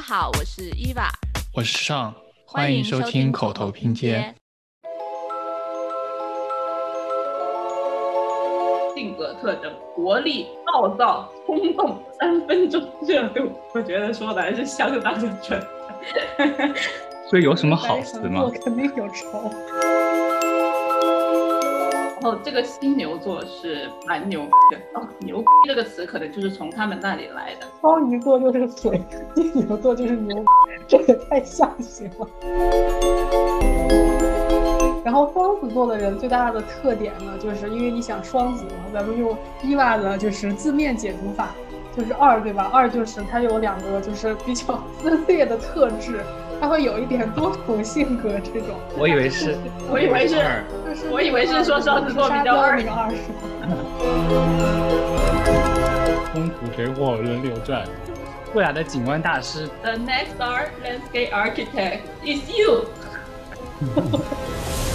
[0.00, 1.10] 家好，我是 Eva，，
[1.54, 2.10] 我是尚，
[2.46, 4.34] 欢欢迎收听口口头拼接。。
[8.96, 13.52] 性格特征：活力、暴躁、冲动、三分钟热度。
[13.74, 15.62] 我觉得说的还是相当的准。
[17.28, 18.50] 所以有什么好词吗 我？
[18.50, 19.52] 肯定有仇。
[22.22, 27.66] 然后这个金牛座是蛮牛的哦，牛这个词可能就是从他们那里来的。
[27.80, 29.00] 双鱼座就是水，
[29.34, 30.36] 金牛座就是牛，
[30.86, 32.28] 这也太象形了。
[35.02, 41.54] 然后双子座的人最大的特点呢，就是因为你想双子嘛，咱们用伊娃的就是字面解读法，
[41.96, 42.70] 就是二对吧？
[42.70, 46.20] 二就是它有两个就是比较 撕裂的特质，
[46.60, 48.78] 它会有一点多重性格这种。
[48.96, 49.56] 我以为是，
[49.90, 53.50] 我以为是就是我以为是说双子座比较二那个二是吧？
[56.34, 57.84] 风土水火轮流转，
[58.54, 62.84] 未来的景观大师 The next art landscape architect is you。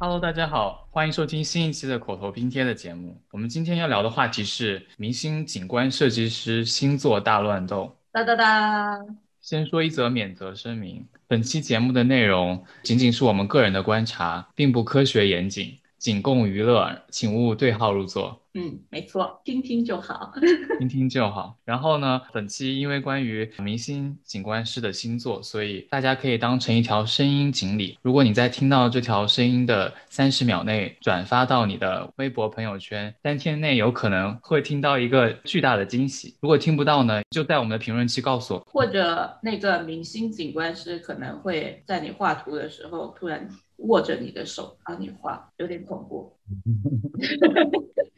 [0.00, 3.20] Hello，大家好，欢迎收听新一期的口头拼贴的节目。
[3.32, 7.98] 我们今天要聊的话题是明星景观设计师星座大乱斗。
[8.12, 8.96] 哒哒哒，
[9.40, 15.76] 先说一则免责声明：本期节目的内容仅仅是我们个人的观察，并不科学严谨，
[16.08, 18.40] 仅供娱乐，请勿对号入座。
[18.54, 20.32] 嗯，没错，听听就好。
[20.80, 21.54] 听听就好。
[21.66, 27.98] 然后呢，本期因为关于明星景观师的星座，所以大家可以当成一条声音锦鲤。
[28.00, 36.34] 如果你在听到这条声音的三十秒内转发到你的微博朋友圈，三天内有可能会听到一个巨大的惊喜。
[36.40, 38.66] 如果听不到呢，就在我们的评论区告诉我。
[38.72, 43.46] 或者那个明星景观师可能会在你画图的时候突然
[43.78, 46.32] 握着你的手帮你画，有点恐怖。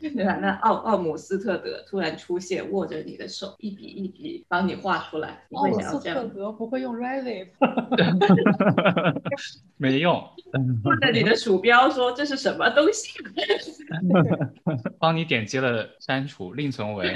[0.01, 0.39] 对吧？
[0.41, 6.01] 那奥奥姆斯特德突然出现，握着你的手，一笔一笔帮你画出来，奥姆斯？
[6.01, 7.49] 特德不会用 Revit，
[9.77, 10.15] 没用，
[10.85, 13.19] 握着你的鼠标说这是什么东西？
[14.99, 17.13] 帮你点击了删除，另存为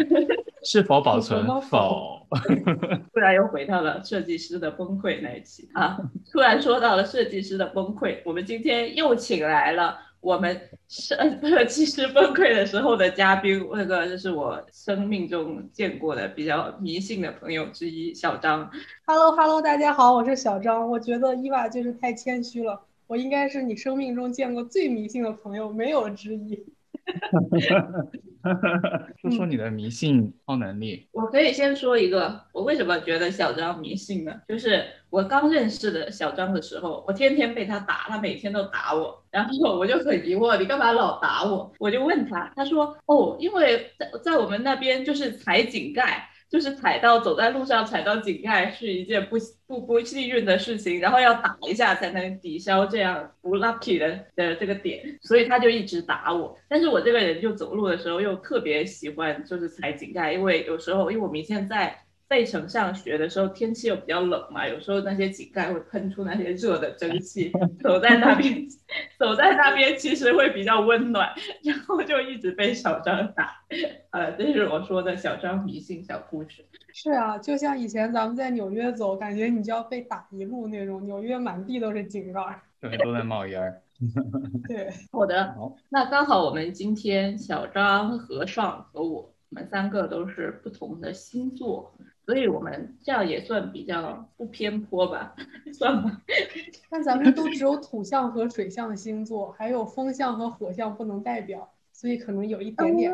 [0.64, 2.26] 是否保存否？
[3.12, 5.96] 突然又回到了设计师的崩溃那一期啊！
[6.32, 11.14] 突然说到了设计师的崩溃，我们今天又请来了我们设
[11.46, 18.68] 设计师崩溃的时候的嘉宾，那个就是我生命中见过的比较迷信的朋友之一小张。
[19.06, 20.90] Hello Hello，大家好，我是小张。
[20.90, 26.64] 我觉得伊娃就是太谦虚了，我应该是你生命中见过最迷信的朋友，没有之一。
[29.22, 31.08] 说说你的迷信超能力。
[31.12, 34.32] 我可以先说一个，我为什么觉得小张迷信呢？
[34.46, 41.72] 就是我刚认识的小张的时候，我天天被他打，他每天都打我，然后我就很疑惑，你干嘛老打我？
[41.78, 46.28] 我就问他，他说哦，因为在在我们那边就是踩井盖。
[46.54, 56.56] 就是踩到走在路上踩到井盖是一件不不不幸运的事情，然后要打一下才能抵消这样不 lucky 的的这个点，所以他就一直打我。
[56.68, 61.98] 但是我这个人就走路的时候又特别喜欢就是踩井盖，因为有时候因为我们现在
[62.28, 67.52] 在费城上学的时候天气又比较冷嘛，有时候那些井盖会喷出那些热的蒸汽，
[67.82, 68.66] 走在那边
[69.18, 71.32] 走在那边其实会比较温暖，
[71.62, 73.62] 然后就一直被小张打。
[74.10, 76.64] 呃，这是我说的小张迷信小故事。
[76.92, 82.62] 是啊，就像以前咱们在纽约走，感觉你就要被打一路那种，纽约满地都是井盖。
[82.80, 83.80] 对，都在冒烟儿。
[84.66, 91.96] 对，好的好，那刚好我们今天小张、和尚和我，我们三个都是不同的星座，
[92.26, 95.34] 所以我们这样也算比较不偏颇吧，
[95.72, 96.22] 算吧。
[96.90, 103.12] 但咱们都只有土象和水象星座，还有风象和火象不能代表，所以可能有一点点。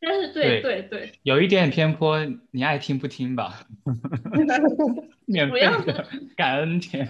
[0.00, 3.66] 但是对对对，有一点偏颇，你爱听不听吧？
[5.26, 6.06] 免费的
[6.36, 7.06] 感恩帖。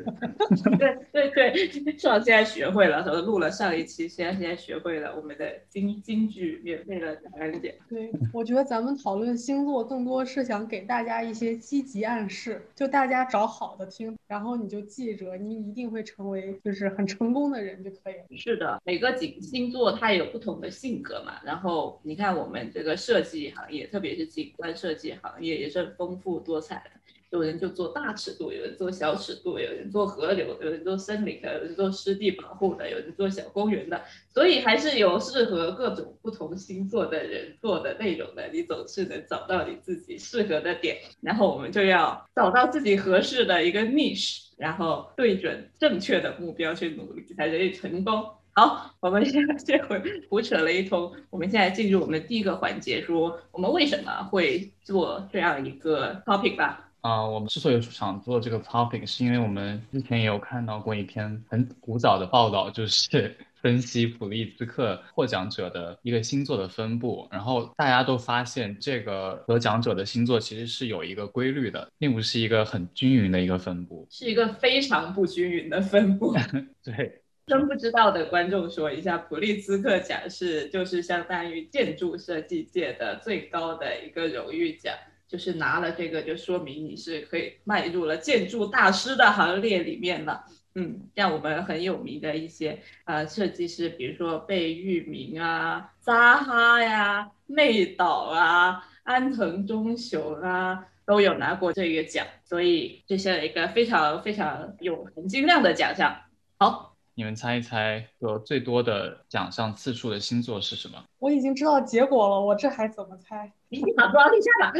[1.12, 7.78] 对对对，上现在学会了，录了上一期，现在现在学会了我们的京京剧免费的感恩节。
[7.88, 18.36] 对，我觉得咱们讨论星座更多是想给大家一些积极暗示，就大家找好的听，然后你就记着，你一定会成为就是很成功的人就可以了。
[18.36, 21.34] 是的，每个景星座它也有不同的性格嘛。
[21.44, 26.90] 然后你看我们这个设计行业，特别是景观设计行业，也是很丰富多彩的。
[27.32, 38.46] 有人就做大尺度，有人做小尺度，有人做河流，有人做森林的，有人做湿地保护的，有人做小公园的，所以还是有适合各种不同星座的人做的内容的。
[38.52, 48.22] 你总是能找到你自己适合的点，然后我们就要找到自己合适的一个 niche，然后对准正确的目标去努力，才可以成功。
[48.54, 56.90] 好，我们现在这回胡扯了一通，我们现在进入我们第一个环节，说我们为什么会做这样一个 topic 吧。
[57.02, 76.32] 啊，我们之所以想做这个 topic，是因为我们之前也有看到过一篇很古早的报道，就是 分析普利兹克获奖者的一个星座的分布，然后大家都发现这个得奖者的星座其实是有一个规律的，并不是一个很均匀的一个分布，是一个非常不均匀的分布。
[76.84, 84.94] 对，真不知道的观众说一下，普利兹克奖是就是相当于建筑设计界的最高的一个荣誉奖。
[85.32, 90.44] 就是拿了这个，就说明你是可以迈入了建筑大师的行列里面了。
[90.74, 106.14] 嗯，像我们很有名的一些呃设计师，比如说贝聿铭啊、扎哈呀、内岛啊、安藤忠雄啊，都有拿过这个奖，所以这是一个非常非常有含金量的奖项。
[106.58, 111.02] 好，你们猜一猜，得最多的奖项次数的星座是什么？
[111.18, 113.52] 我已经知道结果了，我这还怎么猜？
[113.68, 114.72] 你马装一下吧。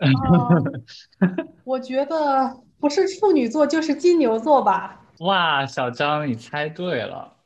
[1.64, 5.06] 我觉得不是处女座就是金牛座吧。
[5.20, 7.36] 哇，小张，你猜对了，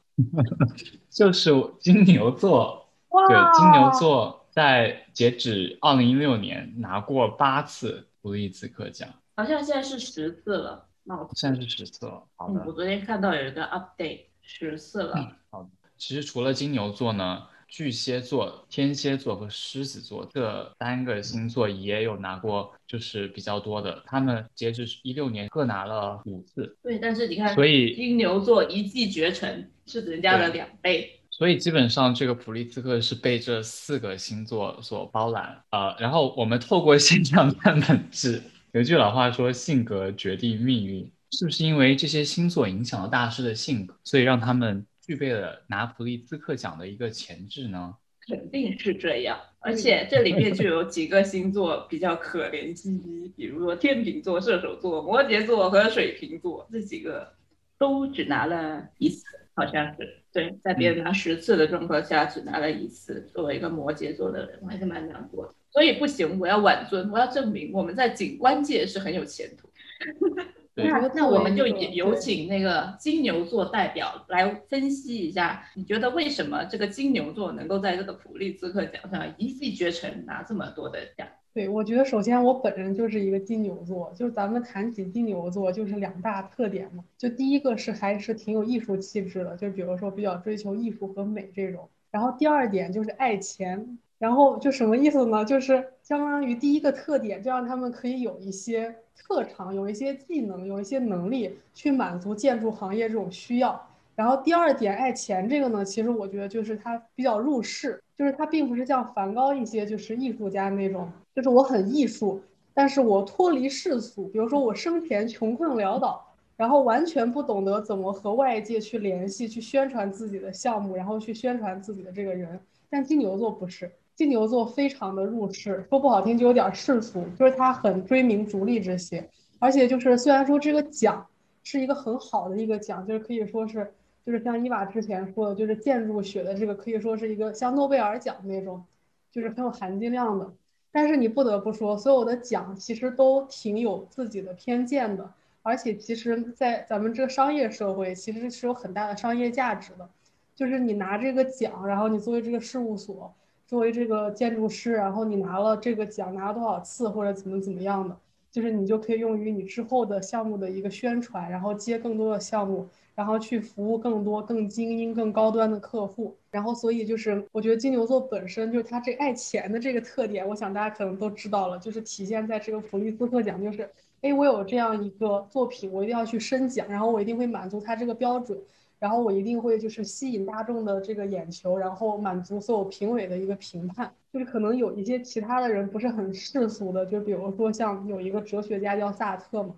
[1.11, 2.89] 就是金牛座。
[3.29, 10.86] 对，金牛座在截止二零一六年拿过八次普利兹克奖，好像现在是十次了。
[11.07, 12.23] 那我现在是十次了。
[12.37, 15.37] 好的，我昨天看到有一个 update，十次了。
[15.51, 17.47] 好的，其实除了金牛座呢。
[17.69, 24.01] 巨蟹座、天蝎座和狮子座这三个星座也有拿过，就是比较多的。
[24.07, 26.77] 他们截止一六年各拿了五次。
[26.81, 31.21] 对，但是你看，所以金牛座一骑绝尘是人家的两倍。
[31.29, 35.61] 所以基本上这个普利兹克是被这四个星座所包揽。
[35.71, 38.41] 呃，然后我们透过现象看本质。
[38.73, 44.87] 有句老话说，性格决定命运，是不是因为这些星座影响了大师的性格，所以让他们？
[45.07, 47.95] 具备了拿普利兹克奖的一个潜质呢？
[48.27, 57.33] 肯定是这样，而且这里面就有几个星座比较可怜兮兮，比如说天秤座、射手座、摩羯座和水瓶座这几个
[57.79, 59.25] 都只拿了一次，
[59.57, 63.29] 好像是对，在别人拿十次的状况下只拿了一次。
[63.35, 65.55] 作为一个摩羯座的人，我还是蛮难过的。
[65.71, 69.69] 所以不行，我要挽尊，我要证明我们在景观界是很有前途。
[70.79, 81.27] 那那我们就有请那个金牛座代表来分析一下，你觉得为什么这个金牛座能够在这个普利兹克奖上一骑绝尘，拿这么多的奖？
[81.57, 87.03] 对，我觉得首先我本人就是一个金牛座，就是咱们谈起金牛座，就是两大特点嘛。
[87.17, 91.89] 就第一个是还是挺有艺术气质的，就比如说比较追求艺术和美这种。
[92.11, 95.43] 然后第二点就是爱钱，然后就什么意思呢？
[95.47, 98.95] 就是相当于第一个特点，就让他们可以有一些。
[99.19, 103.89] 特长有一些技能，有一些能力去满足建筑行业这种需要。
[104.15, 112.41] 然后第二点，爱钱这个呢，其实我觉得就是他比较入世，就是他并不是像梵高一些就是艺术家那种，就是我很艺术，
[112.73, 114.27] 但是我脱离世俗。
[114.29, 122.59] 比如说我生前穷困潦倒，然后完全不懂得怎么和外界去联系，去宣传自己的项目，然后去宣传自己的这个人。
[122.89, 123.93] 但金牛座不是。
[124.15, 129.29] 金牛座非常的入世，说不好听就有点世俗，就是他很追名逐利这些，
[129.59, 131.27] 而且就是虽然说这个奖
[131.63, 133.93] 是一个很好的一个奖，就是可以说是，
[134.25, 138.83] 就是像伊娃之前说的，就是建筑学的这个可以说是一个像诺贝尔奖那种，
[139.31, 140.51] 就是很有含金量的。
[140.97, 145.31] 但是你不得不说，所有的奖其实都挺有自己的偏见的，
[145.63, 150.09] 而且其实，在咱们这个商业社会，其实是有很大的商业价值的，
[150.55, 153.31] 就是你拿这个奖，然后你作为这个事务所。
[153.67, 158.17] 作为这个建筑师，然后你拿了这个奖拿了多少次或者怎么怎么样的，
[158.51, 166.37] 就是你就可以用于你之后的项目的一个宣传，然后接更多的项目，然后去服务更多更精英、更高端的客户。
[166.53, 178.57] 然后所以就是我觉得金牛座本身就是他这爱钱的这个特点，我想大家可能都知道了，就是体现在这个普利兹克奖，就是哎我有这样一个作品，我一定要去申奖，然后我一定会满足他这个标准。
[178.99, 184.11] 然后我一定会就是吸引大众的这个眼球，然后满足所有评委的一个评判。
[184.33, 189.75] 就是可能有一些其他的人不是很世俗的，就比如说像有一个哲学家叫萨特嘛，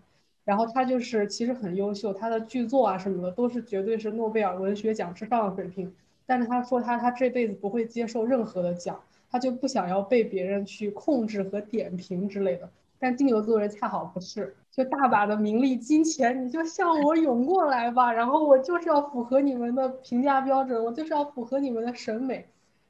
[0.49, 5.93] 然后他就是其实很优秀，他的剧作啊什么的都是绝对是诺贝尔文学奖之上的水平。
[6.25, 8.99] 但是他说他他这辈子不会接受任何的奖，
[9.31, 12.71] 他就不想要被别人去控制和点评之类的。
[12.99, 14.57] 但金牛座人恰好不是。
[14.71, 22.47] 就大把的名利金钱，你就向我涌过来吧，然后我就是要符合你们的评价标准，我就是要符合你们的审美，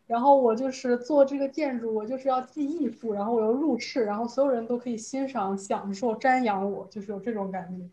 [0.09, 7.85] 然后我就是做这个建筑，我就是要既艺术，然后我又入世，然后所有人都可以欣赏、享受、瞻仰我，就是有这种感觉。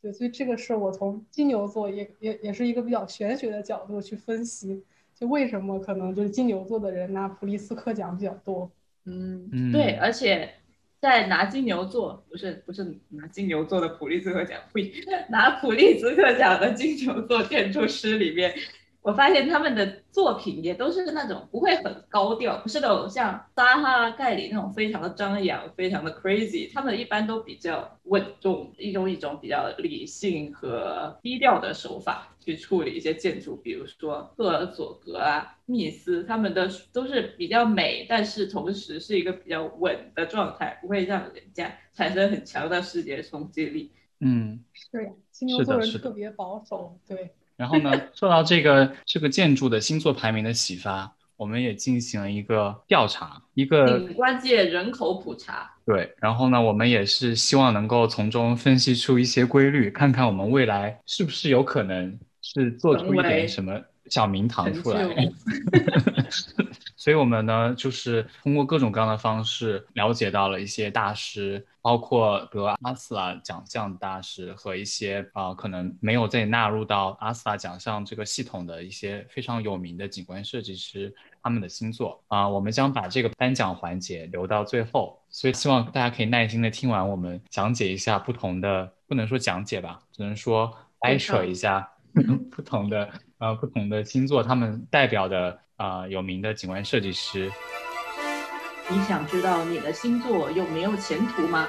[0.00, 4.82] 对，所以这个是我从金牛座也也也是一个比较玄学的角度去分析，
[5.14, 8.70] 就为什么可能就是金牛座的人拿普利斯克奖比较多。
[9.04, 10.48] 嗯，嗯对，而且
[11.00, 14.78] 在拿金牛座不是不是拿金牛座的普利兹克奖，不，
[15.28, 18.54] 拿普利兹克奖的金牛座建筑师里面，
[19.02, 43.92] 我发现他们的作品也都是那种不会很高调，不是那种像扎哈、盖里那种非常的张扬、非常的 crazy，他们一般都比较稳重，一种一种比较理性和低调的手法去处理一些建筑，比如说赫尔佐格啊、密斯，他们的都是比较美，但是同时是一个比较稳的状态，不会让人家产生很强的视觉冲击力。
[44.20, 65.04] 嗯，是呀，金牛座人特别保守，对，然后呢，受到这个这个建筑的星座排名的启发，我们也进行了一个调查，一个景观界人口普查，对，然后呢，我们也是希望能够从中分析出一些规律，看看我们未来是不是有可能是做出一点什么小名堂出来。
[67.08, 67.12] 就。
[67.12, 91.90] 所以我们呢，就是通过各种各样的方式了解到了一些大师，包括得阿斯拉奖项的大师和一些啊、呃可能没有再纳入到阿斯拉奖项这个系统的一些非常有名的景观设计师他们的星座啊、我们将把这个颁奖环节留到最后，所以希望大家可以耐心的听完我们讲解一下不同的，不能说讲解吧，只能说掰扯一下
[92.52, 97.50] 不同的呃不同的星座他们代表的啊、有名的景观设计师。
[98.88, 101.68] 你想知道你的星座有没有前途吗？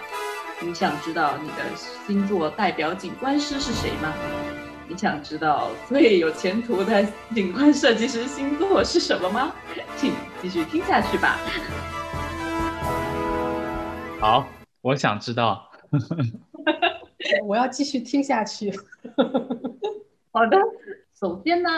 [0.61, 1.75] 你想知道你的
[2.07, 4.11] 星座代表景观师是谁吗？
[4.87, 9.53] 你想知道最有前途的景观设计师星座是什么吗？
[9.95, 10.11] 请
[10.41, 11.37] 继续听下去吧。
[14.19, 14.47] 好，
[14.81, 15.69] 我想知道。
[17.45, 18.73] 我要继续听下去。
[20.33, 20.57] 好的，
[21.13, 21.69] 首先呢，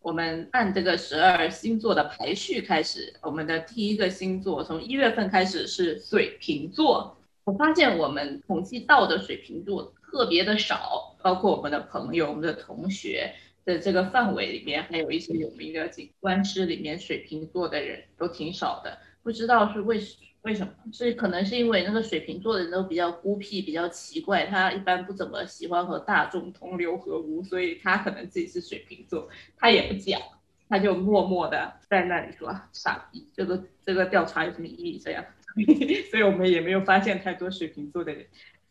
[0.00, 3.12] 我们按这个十二星座的排序开始。
[3.22, 7.16] 我们的第一个星座从一月份开始是水瓶座。
[7.44, 13.32] 我发现我们统计到的水瓶座特别的少，包括我们的朋友、我们的同学
[13.64, 18.98] 的这个范围里面，还有一些有名的景观师里面，水瓶座的人都挺少的。
[19.22, 20.72] 不知道是为什为什么？
[20.92, 30.20] 是可能是因为那个水瓶座的人都比较孤僻，比较奇怪，他一般不怎么喜欢和大众同流合污，所以他可能自己是水瓶座，他也不讲，
[30.68, 34.98] 他就默默的在那里说傻逼，这个这个调查有什么意义？
[34.98, 35.24] 这样，
[36.10, 38.24] 所以我们也没有发现太多水瓶座的人。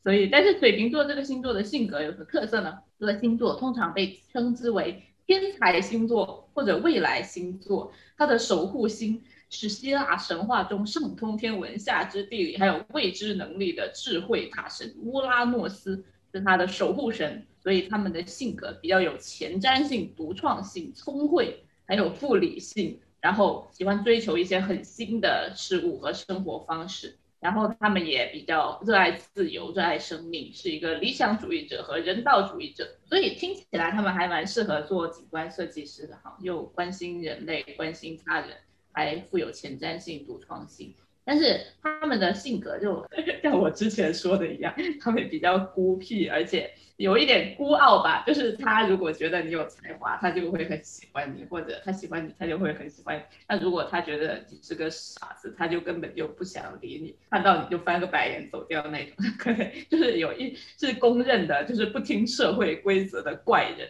[0.03, 2.79] 所以，但是水瓶座这个星座的性格有什么特色呢？
[2.97, 17.45] 这个星座通常被称之为天才星座或者未来星座，它的守护星是希腊神话中上通天文、下知地理，还有未知能力的智慧大神乌拉诺斯，是他的守护神。
[17.59, 27.17] 所以他们的性格比较有前瞻性、独创性、聪慧，还有富理性，然后喜欢追求一些很新的事物和生活方式。
[27.39, 38.57] 然后他们也比较热爱自由、热爱生命，是一个理想主义者和人道主义者，所以听起来他们还蛮适合做景观设计师的哈，又关心人类、关心他人，
[38.97, 40.91] 还富有前瞻性、独创性。
[41.23, 43.05] 但是他们的性格就
[43.43, 48.23] 像我之前说的一样，他们比较孤僻，而且有一点孤傲吧。
[48.25, 53.21] 就是他如果觉得你有才华，他就会很喜欢你；或者他喜欢你，他就会很喜欢你。
[53.47, 59.13] 那如果他觉得你是个傻子，他就根本就不想理你，看到你就翻个白眼走掉那种。
[59.37, 63.89] 可能就是有一是公认的，就是不听社会规则的怪人。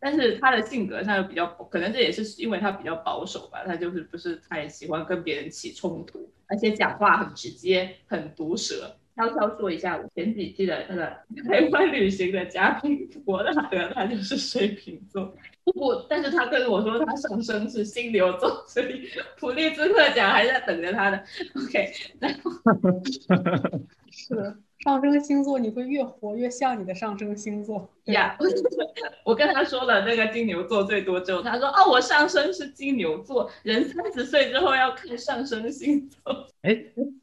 [0.00, 8.94] 但是他的性格上又比较，可能这也是因为他比较保守吧，他就是不是太喜欢跟别人起冲突，而且讲话很直接，很毒舌。
[9.16, 11.04] 悄悄说一下，我前几期的那个
[11.48, 15.34] 台湾旅行的嘉宾伯纳德，他就是水瓶座。
[15.64, 21.16] 不，但是他跟我说他上升是金牛座，所以普利兹克奖还在等着他的。
[21.56, 22.52] OK，然后
[24.12, 24.56] 是的，
[24.88, 27.86] 上升星座你会越活越像你的上升星座。
[28.04, 28.38] 对呀
[29.22, 36.46] 我跟他说了那个金牛座最多之后，他说哦，我上升是金牛座，人三十岁之后要看上升星座。
[36.62, 36.74] 哎，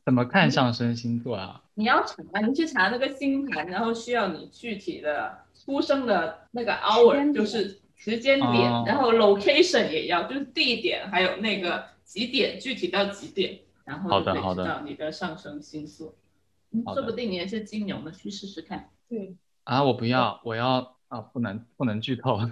[0.05, 1.60] 怎么看上升星座啊？
[1.74, 16.13] 你要查，你去查那个星盘，然后需要你具体的出生的那个 hour，就是时间点，哦然后 location 也要，就是地点，还有那个几点，具体到几点，然后就可以好的好的知道你的上升星座。
[16.94, 18.89] 说不定你也是金牛呢，去试试看。
[19.08, 22.39] 对，啊，我不要，我要啊，不能不能剧透。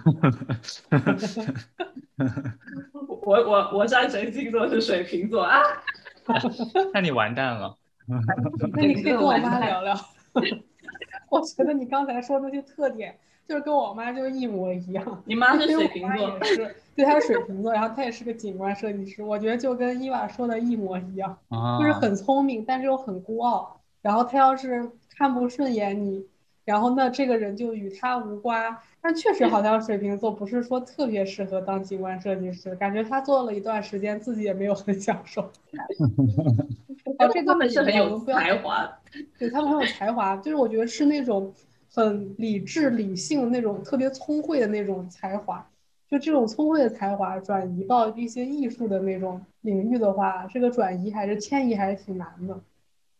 [3.26, 5.60] 我我我上升星座是水瓶座啊，
[6.94, 7.76] 那你完蛋了。
[8.74, 9.94] 那你可以跟我妈聊聊。
[11.30, 15.22] 我觉得你刚才说那些特点，就是跟我妈就一模一样。
[15.24, 16.38] 你妈是水瓶座
[16.94, 23.80] 对，她是水瓶座，然后她也是个景观设计师，我觉得就跟伊娃说的一模一样，啊，就是很聪明，但是又很孤傲。
[24.04, 26.26] 然后他要是看不顺眼你，
[26.66, 28.76] 然后那这个人就与他无关。
[29.00, 35.40] 但确实好像水瓶座不是说特别适合当景观设计师，感觉他做了一段时间，自己也没有很享受。
[37.18, 38.86] 哦，这他们是很有才华。
[39.38, 41.50] 对他们很有才华，就是我觉得是那种
[41.90, 45.66] 很理智、理性的那种特别聪慧的那种才华。
[46.10, 52.60] 就这种聪慧的才华转移到一些艺术的那种领域的话，这个转移还是迁移还是挺难的。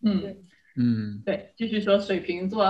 [0.02, 0.36] 嗯对，
[0.76, 1.22] 嗯。
[1.24, 2.64] 对，继续说水瓶座，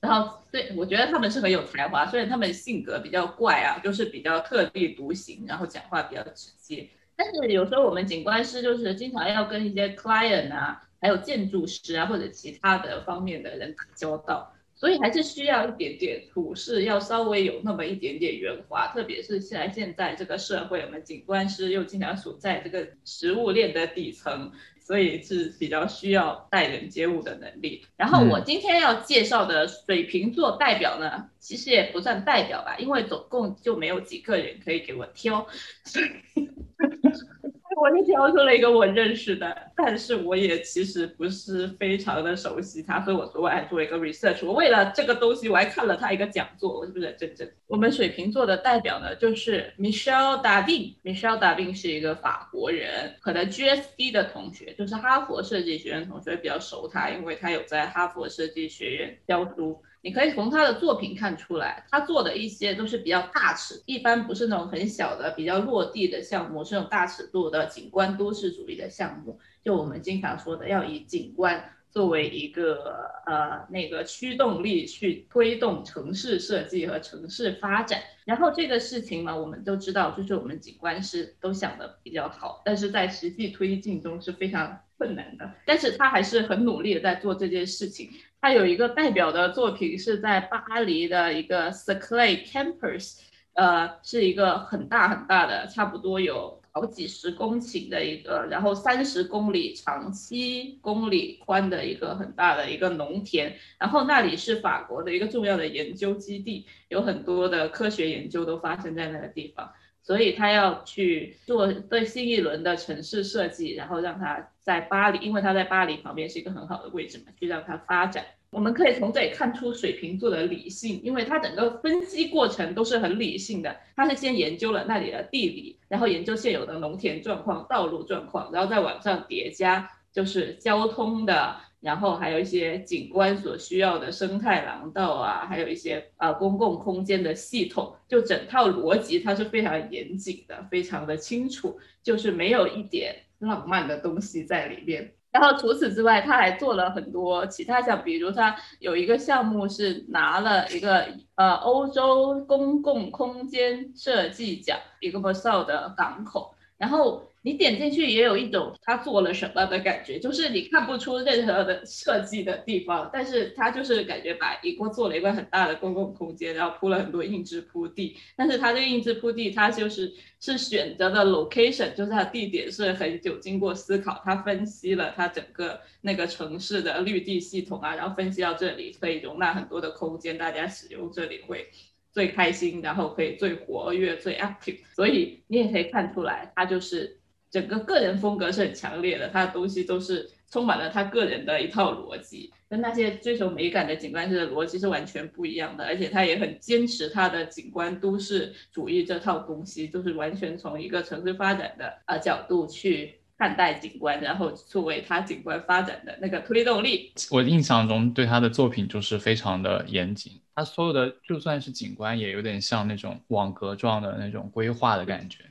[0.00, 14.50] 然后对我觉得他们是很有才华，虽然他们性格比较怪啊，就是比较特立独行，然后讲话比较直接，但是有时候我们景观师就是经常要跟一些 client 啊，还有建筑师啊或者其他的方面的人打交道。
[14.76, 24.50] 所以还是需要一点点处事，要稍微有那么一点点圆滑，特别是现在现在这个社会，我们景观师又经常处在这个食物链的底层，
[24.84, 27.84] 所以是比较需要待人接物的能力。
[27.96, 35.46] 然后我今天要介绍的水瓶座代表呢，其实也不算代表吧，因为总共就没有几个人可以给我挑，
[37.76, 44.44] 我就挑出了一个我认识的，但是我也其实不是非常的熟悉他，所以我昨晚还做了一个 research。
[44.44, 47.52] 我为了这个东西，我还看了他一个讲座，我是不是很认真？
[47.66, 50.94] 我们水瓶座的代表呢，就是 Michelle Dardin。
[51.02, 59.80] Michelle Dardin 是一个法国人，可能 GSD 的同学，就是哈佛设计学院同学比较熟他，因为他有在哈佛设计学院教书。
[60.04, 69.40] 你可以从他的作品看出来，他做的一些都是比较大尺，一般不是那种很小的、比较落地的项目，是那种大尺度的景观都市主义的项目。
[69.64, 78.02] 就我们经常说的，要以景观作为一个呃那个驱动力去推动城市设计和城市发展。
[78.26, 85.50] 然后这个事情嘛，我们都知道，就是我们景观师都想的比较好，但是在实际推进中是非常困难的。
[85.64, 88.10] 但是他还是很努力的在做这件事情。
[88.44, 93.20] 他有一个代表的作品是在巴黎的一个 Saclay Campus，
[93.54, 109.72] 呃，是一个很大很大的，差不多有好几十公顷的一个，然后三十公里长、七公里宽的一个很大的一个农田，然后那里是法国的一个重要的研究基地，有很多的科学研究都发生在那个地方。
[110.04, 118.22] 所以他要去做对新一轮的城市设计，然后让他在巴黎，因为他在巴黎旁边是一个很好的位置嘛，去让他发展。
[118.50, 123.74] 我们可以从这里看出水瓶座的理性，因为他整个分析过程都是很理性的。
[123.96, 131.56] 他是先研究了那里的地理，然后研究现有的农田状况、道路状况，然后再往上叠加就是交通的。
[131.84, 145.12] 然后还有一些景观所需要的生态廊道啊，还有一些呃公共空间的系统，就整套逻辑它是非常严谨的，非常的清楚，就是没有一点浪漫的东西在里面。
[145.30, 157.22] 然后除此之外，他还做了很多其他项，比如他有一个项目是拿了一个呃欧洲公共空间设计奖，一个 b a s a 的港口，然后。
[157.44, 181.68] 你点进去也有一种他做了什么的感觉，就是你看不出任何的设计的地方，但是他就是感觉把一个做了一个很大的公共空间，然后铺了很多硬质铺地，但是他这个硬质铺地，他就是是选择的 location，就是他地点是很久经过思考，他分析了他整个那个城市的绿地系统啊，然后分析到这里可以容纳很多的空间，大家使用这里会。
[182.10, 187.18] 最开心，然后可以最活跃、最 active，所以你也可以看出来，他就是
[187.54, 207.12] 整个个人风格是很强烈的，他的东西都是充满了他个人的一套逻辑，跟那些追求美感的景观师的逻辑是完全不一样的，而且他也很坚持他的景观都市主义这套东西，就是完全从一个城市发展的呃角度去看待景观，然后作为他景观发展的那个推动力。
[207.30, 215.44] 我印象中对他的作品就是非常的严谨，他所有的就算是景观，也有点像那种网格状的那种规划的感觉。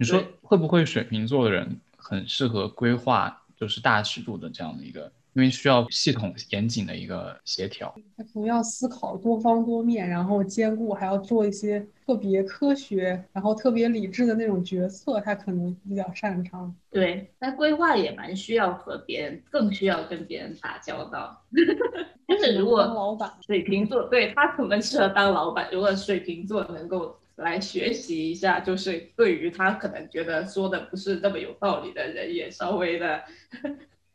[0.00, 7.94] 你说会不会水瓶座的人很适合规划，就是大尺度的这样的一个，因为需要系统严谨的一个协调。
[8.16, 16.74] 他可能要思考多方多面，然后兼顾，还要做一些特别科学，然后特别理智的那种决策，他可能比较擅长。
[16.90, 21.38] 对，但规划也蛮需要和别人，更需要跟别人打交道。
[22.26, 25.68] 就是如果老板水瓶座，对他可能适合当老板。
[25.70, 33.22] 如果水瓶座能够来学习一下，就是对于他可能觉得说的不是那么有道理的人，也稍微的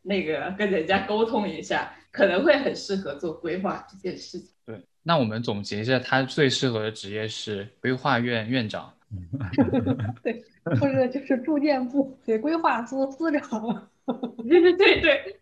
[0.02, 4.50] 那个跟人家沟通一下，可能会很适合做规划这件事情。
[4.66, 8.94] 对，那我们总结一下，他最适合的职业是规划院院长。
[10.24, 10.44] 对，
[10.80, 13.88] 或者就是住建部给规划司司长。
[14.48, 15.36] 对对对对。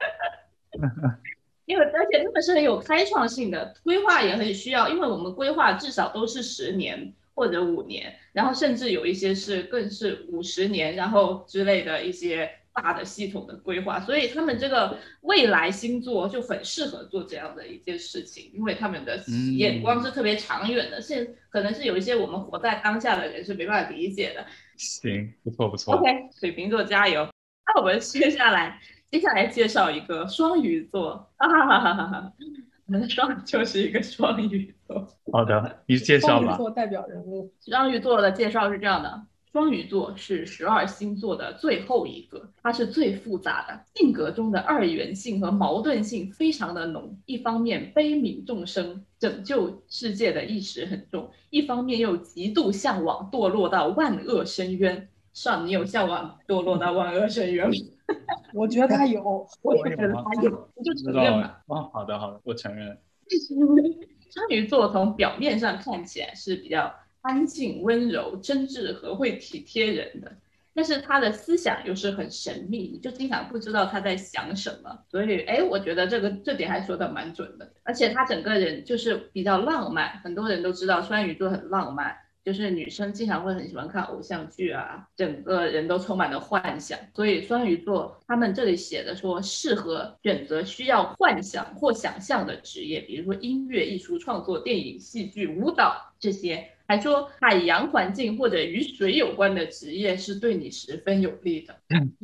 [1.66, 19.18] 因为而且他们是很有开创性的，规划也很需要，因为我们规划至少都是十年或者五年，然后甚至有一些是更是五十年，然后之类的一些大的系统的规划，所以他们这个未来星座就很适合做这样的一件事情，因为他们的
[19.58, 24.46] 眼光是特别长远的，现可能是有一些我们活在当下的人是没办法理解的。
[24.78, 25.96] 行，不错不错。
[25.96, 27.28] OK，水瓶座加油。
[27.68, 28.80] 那我们接下来。
[29.14, 32.34] 接下来介绍一个双鱼座，哈哈哈哈哈！
[32.34, 35.08] 我们的双就是一个双鱼座。
[35.32, 36.46] 好的，你介绍吧。
[36.46, 47.18] 双鱼座代表人物，双鱼座的介绍是这样的：双鱼座是十二星座的最后一个，它是最复杂的，性格中的二元性和矛盾性非常的浓。
[47.26, 55.10] 一方面悲悯众生、拯救世界的意识很重，一方面又极度向往堕落到万恶深渊。
[55.34, 57.74] 上，你有向往堕落到万恶深渊吗？
[58.54, 59.22] 我觉得他有，
[59.64, 61.64] 我也觉得他有，我就承认吧。
[61.68, 62.98] 哦，好的好的，我承认。
[64.30, 70.32] 双鱼座从表面上看起来是比较安静、温柔、真挚和会体贴人的，
[70.74, 74.90] 但是他的思想又是很神秘，你就经常不知道他在想什么。
[75.08, 77.72] 所以，哎，我觉得这个这点还说的蛮准的。
[77.84, 82.18] 而且他整个人就是比较浪漫，很多人都知道双鱼座很浪漫。
[82.44, 101.74] 就是女生经常会很喜欢看偶像剧啊，整个人都充满了幻想，所以双鱼座他们这里写的说适合选择需要幻想或想象的职业，比如说音乐、艺术创作、电影、戏剧、舞蹈这些，还说海洋环境或者与水有关的职业是对你十分有利的。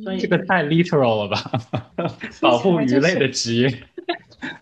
[0.02, 1.78] 所以这个太 literal 了吧？
[2.42, 3.68] 保护鱼类的职业。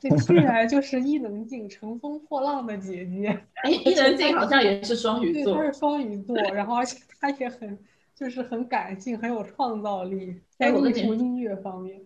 [0.01, 3.29] 这听起来就是伊能静乘风破浪的姐姐。
[3.62, 7.79] 哎，伊能静好像也是双鱼座，她是双鱼座，然后而且她也很
[8.14, 12.01] 就是很感性，很有创造力，在艺术音乐方面。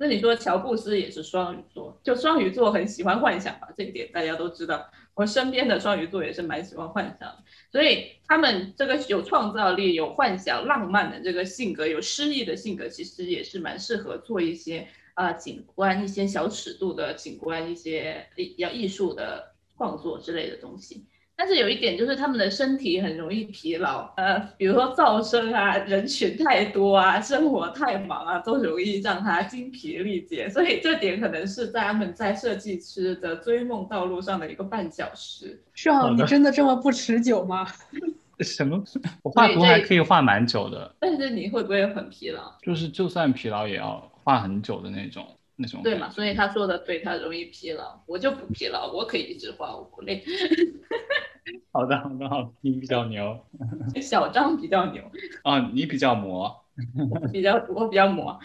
[0.00, 3.68] 那你说乔布斯也是双鱼座，就双鱼座很喜欢幻想吧？
[3.76, 4.88] 这一点大家都知道。
[5.14, 7.28] 我身边的双鱼座也是蛮喜欢幻想，
[7.72, 14.86] 所以他们这个有创造力、有幻想、浪漫的这个性格，有诗意的性格，其实也是蛮适合做一些。
[15.18, 21.04] 啊，景观一些小尺度的景观，一些比较艺术的创作之类的东西。
[21.34, 30.48] 但是有一点就是他们的身体很容易疲劳，呃，比如说噪声啊、人群太多啊、生活太忙啊，都容易让他精疲力竭。
[30.48, 35.60] 所以这点可能是在他们在设计师的追梦道路上的一个绊脚石。
[35.74, 37.66] 是啊，你真的这么不持久吗？
[38.38, 38.80] 什么？
[39.24, 40.94] 我画图还可以画蛮久的。
[41.00, 42.52] 但是你会不会很疲劳？
[42.62, 44.12] 就是就算疲劳也要。
[44.28, 46.10] 画很久的那种，那种对嘛？
[46.10, 50.22] 所以他说的对，他容易疲劳，我就不疲劳，我可以一直画，我不累。
[51.72, 53.40] 好的，好的，好，你比较牛，
[54.02, 55.02] 小张比较牛
[55.44, 56.62] 啊，你比较磨，
[57.32, 58.38] 比较我比较磨。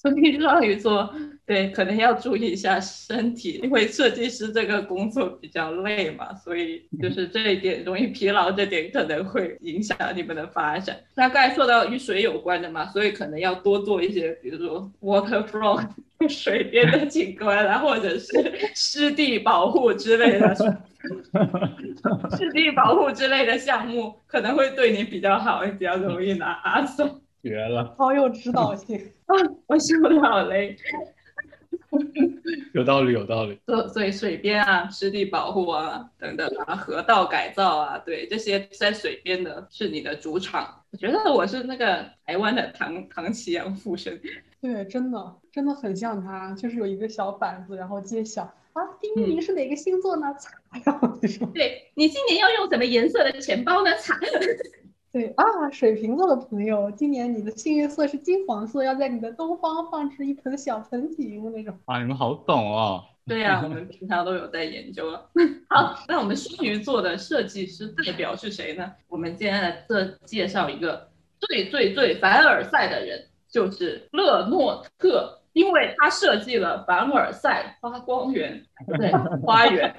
[0.00, 1.12] 所以双鱼座
[1.44, 10.96] 对，可能要注意一下身体，因为设计师这个工作比较累嘛，所以就是这一点容易疲劳，这点可能会影响你们的发展。
[11.16, 15.88] 那刚才说到与水有关的嘛，所以可能要多做一些，比如说 waterfront
[16.30, 18.30] 水边的景观啊，或者是
[18.74, 20.54] 湿地保护之类的，
[22.38, 27.20] 湿地保护之类的项目可能会对你比较好，比较容易拿阿松。
[27.42, 29.34] 绝了，好有指导性啊！
[29.66, 30.76] 我受不了嘞。
[32.72, 33.58] 有道理，有道理。
[33.66, 40.82] 所所以水边啊，湿地保护啊，等等啊，河道改造啊，对这些在水边的是你的主场。
[40.90, 44.20] 我觉得我是那个台湾的唐唐奇阳附身。
[44.60, 50.32] 对，真的真的很像他，就是有一个小板子，然后揭晓啊，第一名是哪个星座呢？
[50.38, 50.50] 擦，
[50.84, 53.90] 然后就说，对你今年要用什么颜色的钱包呢？
[53.98, 54.18] 擦。
[55.12, 61.76] 对啊，水瓶座的朋友，今年你的幸运色是金黄色，要在你的东方放置一盆小盆景那种。
[61.86, 63.02] 啊，你们好懂哦。
[63.26, 65.28] 对呀，我们平常都有在研究了。
[65.68, 68.92] 好，那我们双鱼座的设计师代表是谁呢？
[69.08, 75.39] 我们今天来这介绍一个最最最凡尔赛的人，就是勒诺特。
[75.52, 78.64] 因为他设计了凡尔赛花光园，
[78.96, 79.10] 对
[79.42, 79.94] 花园，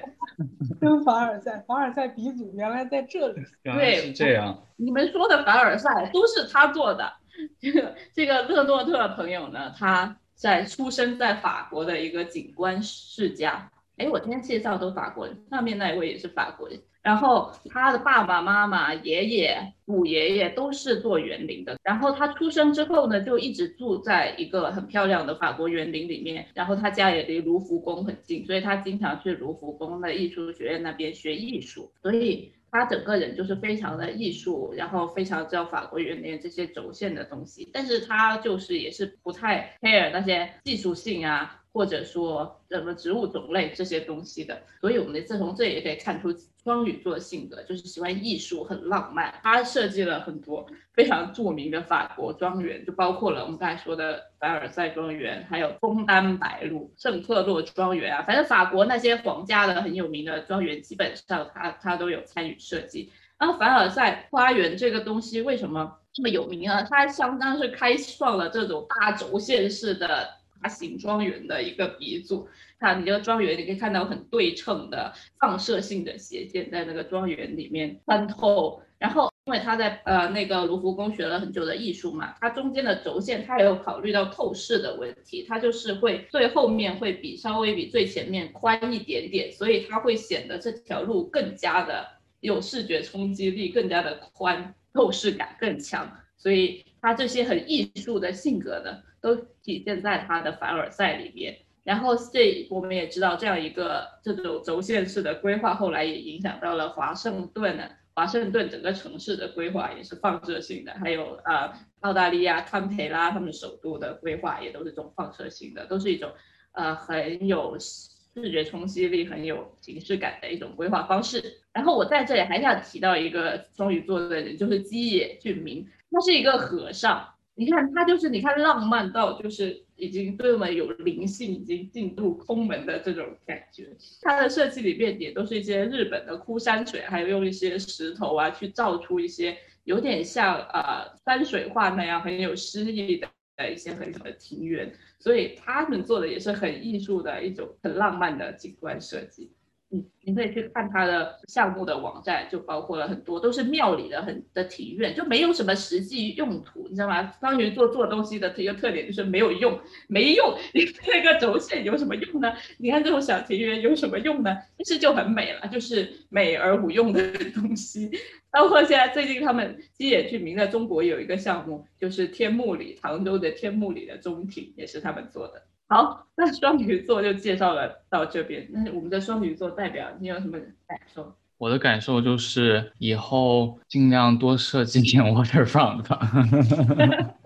[0.80, 4.66] 跟凡尔赛，凡尔赛鼻祖原来在这里，对，是这样。
[4.76, 7.12] 你们说的凡尔赛都是他做的。
[7.58, 13.70] 这 个这个勒诺特朋友呢，他在出生在法国的一个景观世家。
[13.98, 16.78] 哎，我今天介绍都法国人，上面那一位也是法国人。
[17.02, 21.76] 然后他的爸爸妈妈、爷爷、五爷爷都是做园林的。
[21.82, 26.46] 然后他出生之后呢，就一直住在一个很漂亮的法国园林里面。
[26.54, 31.92] 然后他家也离卢浮宫很近，所以他经常去卢浮宫的艺术学院那边学艺术。
[32.00, 32.52] 所以。
[32.74, 41.61] 他整个人就是非常的艺术，然后非常知道法国园林这些轴线的东西，但是他就是也是不太 care 那些技术性啊。
[41.72, 46.28] 或者说什么植物种类这些东西的，所以我们这从这也可以看出
[46.62, 49.34] 双鱼座的性格，就是喜欢艺术，很浪漫。
[49.42, 63.10] 他设计了很多非常著名的法国庄园，就包括了我们刚才说的凡尔赛庄园，还有枫丹白露、圣克洛庄园啊，反正法国那些皇家的很有名的庄园，基本上他他都有参与设计。
[63.38, 66.86] 然后凡尔赛花园这个东西为什么这么有名啊？
[66.88, 70.41] 它相当是开创了这种大轴线式的。
[70.62, 72.46] 大型庄园的一个鼻祖，
[72.78, 78.80] 看你这个庄园，你可以看到很对称的放射性的斜线在那个庄园里面穿透。
[78.98, 92.06] 然后，因为他在呃那个卢浮宫学了很久的艺术嘛，它中间的轴线它也有考虑到透视的问题，它就是会最后面会比稍微比最前面宽一点点，所以它会显得这条路更加的
[92.38, 96.08] 有视觉冲击力，更加的宽，透视感更强。
[96.36, 99.02] 所以它这些很艺术的性格的。
[99.22, 107.88] 都体现在他的凡尔赛里面，然后这我们也知道，这样一个这种轴线式的规划，后来也影响到了华盛顿呢。
[108.14, 116.30] 华盛顿整个城市的规划也是放射性的，还有呃澳大利亚堪培拉他们首都的规划也都是这种放射性的，都是一种
[116.72, 121.42] 呃很有视觉冲击力、很有形式感的一种规划方式。
[121.72, 127.31] 然后我在这里还想提到一个双鱼座的人，就是基野俊明，他是一个和尚。
[127.54, 133.94] 你看他就是你看浪漫到就是已经这么有灵性，已经进入空门的这种感觉。
[134.22, 144.90] 他的设计里面也都是一些日本的枯山水，还有用一些石头啊去造出一些有点像呃山水画那样很有诗意的的一些很小的庭园。
[145.18, 149.52] 所以他们做的也是很艺术的一种很浪漫的景观设计。
[149.92, 157.30] 你你可以去看他的项目的网站，就包括了很多都是庙里的很的庭院，就没有什么实际用途，你知道吗？
[157.38, 159.78] 双鱼座做东西的一个特点就是没有用，
[160.08, 160.56] 没用。
[160.72, 162.50] 你那个轴线有什么用呢？
[162.78, 164.56] 你看这种小庭院有什么用呢？
[164.78, 167.20] 其实就很美了，就是美而无用的
[167.54, 168.10] 东西。
[168.50, 175.62] 包括现在最近他们基野俊明在中国有一个项目，就是天目里杭州的天目里的中庭，也是他们做的。
[175.92, 178.66] 好， 那双鱼座就介绍了到这边。
[178.72, 181.34] 那我们的双鱼座代表，你有什么感受？
[181.58, 186.32] 我的感受就是以后尽量多设计点 waterfront 吧。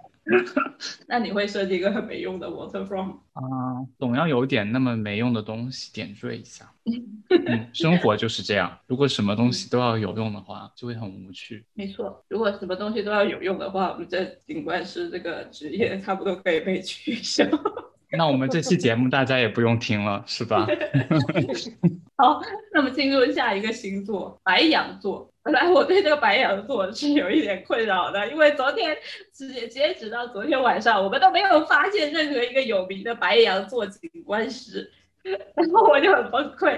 [1.06, 3.42] 那你会设计一个很没用的 waterfront 啊？
[3.98, 6.70] 总要有点那么没用的东西点缀一下。
[7.46, 8.78] 嗯，生活就是这样。
[8.86, 11.64] 如果什么东西都要有用的话，就会很无趣。
[11.74, 17.44] 没错，如果什么东西都要有用的话，我们这景观师这个职业差不多可以被取消。
[18.18, 20.66] 那我们这期节目大家也不用听了，是吧？
[22.16, 22.40] 好，
[22.72, 25.30] 那么进入下一个星座，白羊座。
[25.46, 28.96] 本来我对这个白羊座是有一点困扰的，因为昨天
[29.32, 34.90] 截截止到昨天晚上，我们都没有发现任何一个有名的白羊座景观师，
[35.22, 36.76] 然后我就很崩溃。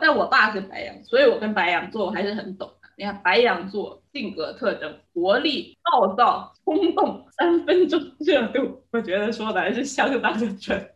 [0.00, 2.72] 但我爸是白羊，所以我跟白羊座我还是很懂。
[2.98, 8.82] 你看白羊座性格特征：活力、暴躁、冲动、三分钟热度。
[8.90, 10.90] 我觉得说的还是相当的准。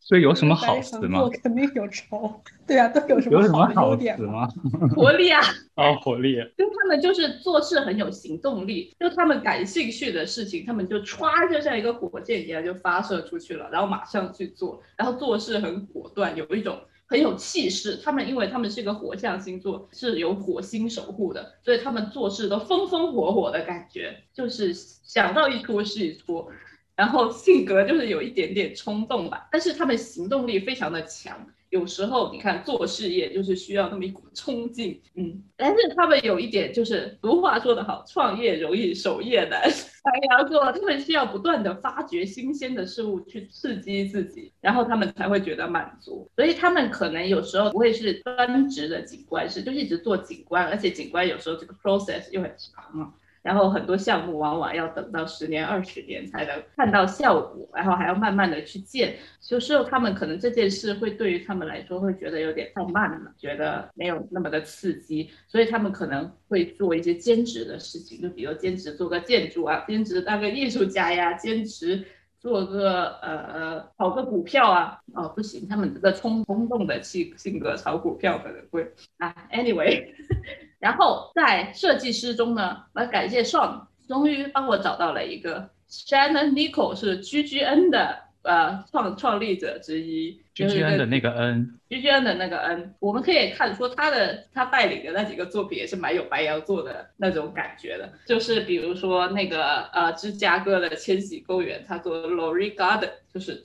[0.00, 1.28] 所以有什么好词吗？
[1.42, 2.40] 肯定有仇。
[2.66, 4.48] 对啊，都有什么有什么好词吗？
[4.96, 5.40] 活力啊！
[5.74, 6.36] 哦，活力。
[6.56, 16.80] 就他们就是做事很有行动力，就他们感兴趣的事情，他们就歘就像一个火箭一样就发射出去了，然后马上去做，然后做事很果断，有一种。
[17.08, 26.50] 很有气势，他们因为他们是一个火象星座，是有火星守护的，所以他们做事都风风火火的感觉，就是想到一出是一出，
[26.96, 31.46] 然后性格就是有一点点冲动吧，但是他们行动力非常的强。
[31.76, 39.60] 有时候你看做事业就是需要那么一股冲劲，嗯，但是他们有一点就是俗话说得好，创业容易守业难。
[40.02, 46.30] 白羊座他们需要不断的发掘新鲜的事物去刺激自己，然后他们才会觉得满足。
[46.34, 53.12] 所以他们可能有时候不会是专职的景观师，就一直做景观，而且景观有时候这个 process 又很长啊。
[53.46, 59.14] 然后很多项目往往要等到十年、二十年才能看到效果，然后还要慢慢的去建。
[59.50, 72.04] 有时候他们可能这件事会对于他们来说会觉得有点太慢了，觉得没有那么的刺激，所以他们可能会做一些兼职的事情，就比如兼职做个建筑啊，兼职当个艺术家呀，兼职。
[72.38, 78.86] 做个呃炒个股票啊，哦不行，他们这个冲冲动的性性格炒股票可能会
[79.18, 80.06] 啊，anyway，
[80.78, 90.40] 然后在设计师中呢，我要感谢 Sean，终于帮我找到了一个 Shannon Nicole 是 GGN 的呃创创立者之一。
[90.56, 103.62] G G N 的那个 N，G G N 的那个 N，我们可以看出他的他带领的那几个作品也是蛮有白羊座的那种感觉的，就是比如说那个呃芝加哥的千禧公园，他做 Lori Garden，就是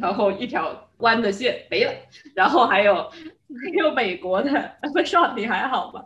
[0.00, 1.92] 然后一条弯的线没了，
[2.34, 3.08] 然后还有
[3.62, 6.04] 还有美国的，不少你还好吧？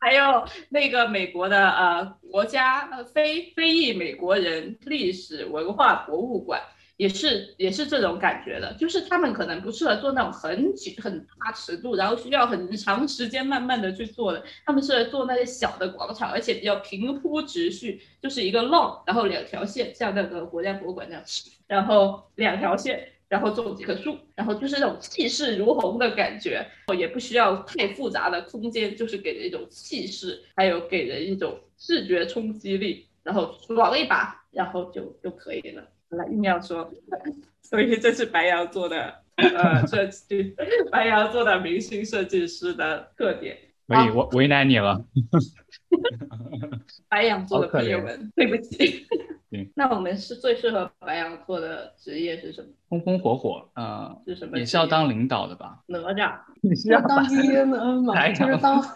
[0.00, 6.60] 还有那个美国的呃国家非非裔美国人历史文化博物馆。
[6.98, 21.24] 也是也是这种感觉的，就是他们可能不适合做那种很紧很大尺度，然后需要很长时间慢慢的去做的，他们适合做那些小的广场，而且比较平铺直叙，就是一个 long，然后两条线，像那个国家博物馆那样，
[21.68, 35.86] 然后两条线，然后种几棵树，然后就是那种气势如虹的感觉，也不需要太复杂的空间，就是给人一种气势，还有给人一种视觉冲击力，然后爽一把，然后就就可以了。
[36.08, 36.90] 来硬要说，
[37.60, 40.54] 所以这是白羊座的呃设计，
[40.90, 43.58] 白羊座的明星设计师的特点。
[43.86, 45.04] 可以，我为难你了。
[47.08, 49.06] 白羊座的朋友们，对不起。
[49.74, 52.68] 那我们是最适合白羊座的职业是什么？
[52.90, 54.58] 风风火火，呃，是什么？
[54.58, 55.78] 也是要当领导的吧？
[55.86, 58.28] 哪吒，你是要当 E N N 吗？
[58.32, 58.82] 就是当。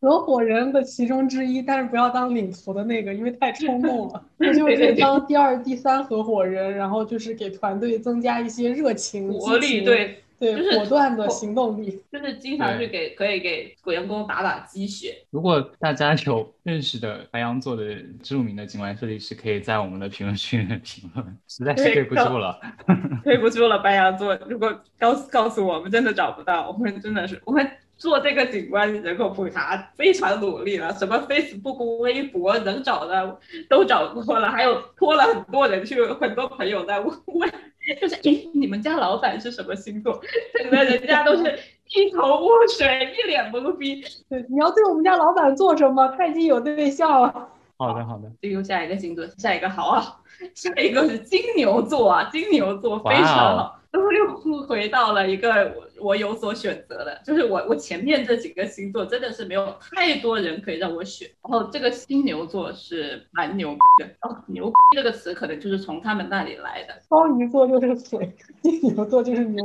[0.00, 4.22] 合伙人的其中之一，但是不要当领头的那个，因为太冲动了。
[4.36, 15.16] 那就可以当第二、第三合伙人，然后就是给团队增加一些热情、活力，对对，就是果断的行动力，就是经常去给可以给员工打打鸡血。
[15.30, 22.58] 如果大家有认识的白羊座的著名的景观设计师，可以在我们的评论区评论， 实在是对不住了，
[23.24, 24.36] 对不住了，白羊座。
[24.48, 27.70] 如果告诉告诉我们真的找不到，我们真的是我们。
[27.96, 37.48] 做这个景观人口普查非常努力了，什么 Facebook、微博能找的都找过了，还有托了很多人去，很多朋友在问问，
[38.00, 40.20] 就是诶，你们家老板是什么星座？
[40.54, 41.58] 整个人家都是
[41.94, 44.02] 一头雾水，一脸懵逼。
[44.28, 46.08] 对，你要对我们家老板做什么？
[46.16, 47.48] 他已经有对象了。
[47.76, 48.30] 好的，好的。
[48.40, 50.20] 进入下一个星座，下一个好啊，
[50.54, 53.80] 下一个是金牛座啊，金牛座非常好。
[53.90, 54.26] 都又
[54.66, 66.94] 回到了一个我我有所选择的，就是我我前面这几个星座真的是没有太多人可以让我选，然后这个金牛座是蛮牛的哦，牛这个词可能就是从他们那里来的。
[67.08, 69.64] 双鱼座就是水， 金牛座就是牛，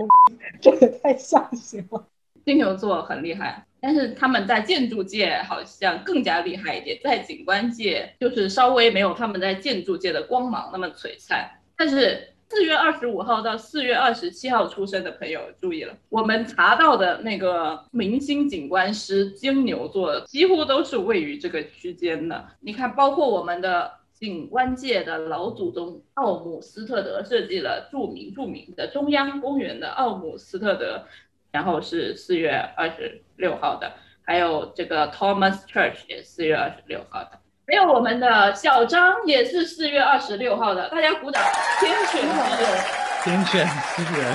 [0.59, 2.05] 这也太下行了。
[2.45, 12.29] 金牛座很厉害，但是他们在建筑界好像更加厉害一点，在景观界就是稍微没有他们在建筑界的光芒那么璀璨，但是。
[12.49, 22.43] 四月二十五号到四月二十七号出生的朋友注意了，我们查到的那个明星景观师金牛座几乎都是位于这个区间的。
[22.61, 31.05] 你看，包括我们的景观界的老祖宗奥姆斯特德设计了著名著名的中央公园的奥姆斯特德，
[31.51, 37.38] 然后是四月二十六号的，还有这个 Thomas Church 也四月二十六号的。
[37.69, 41.39] 还有我们的小张也是四月二十六号的，大家鼓掌！
[41.79, 42.81] 天选之人，
[43.23, 44.33] 天选之人，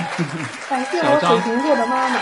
[0.69, 2.21] 感谢我水瓶座的妈妈。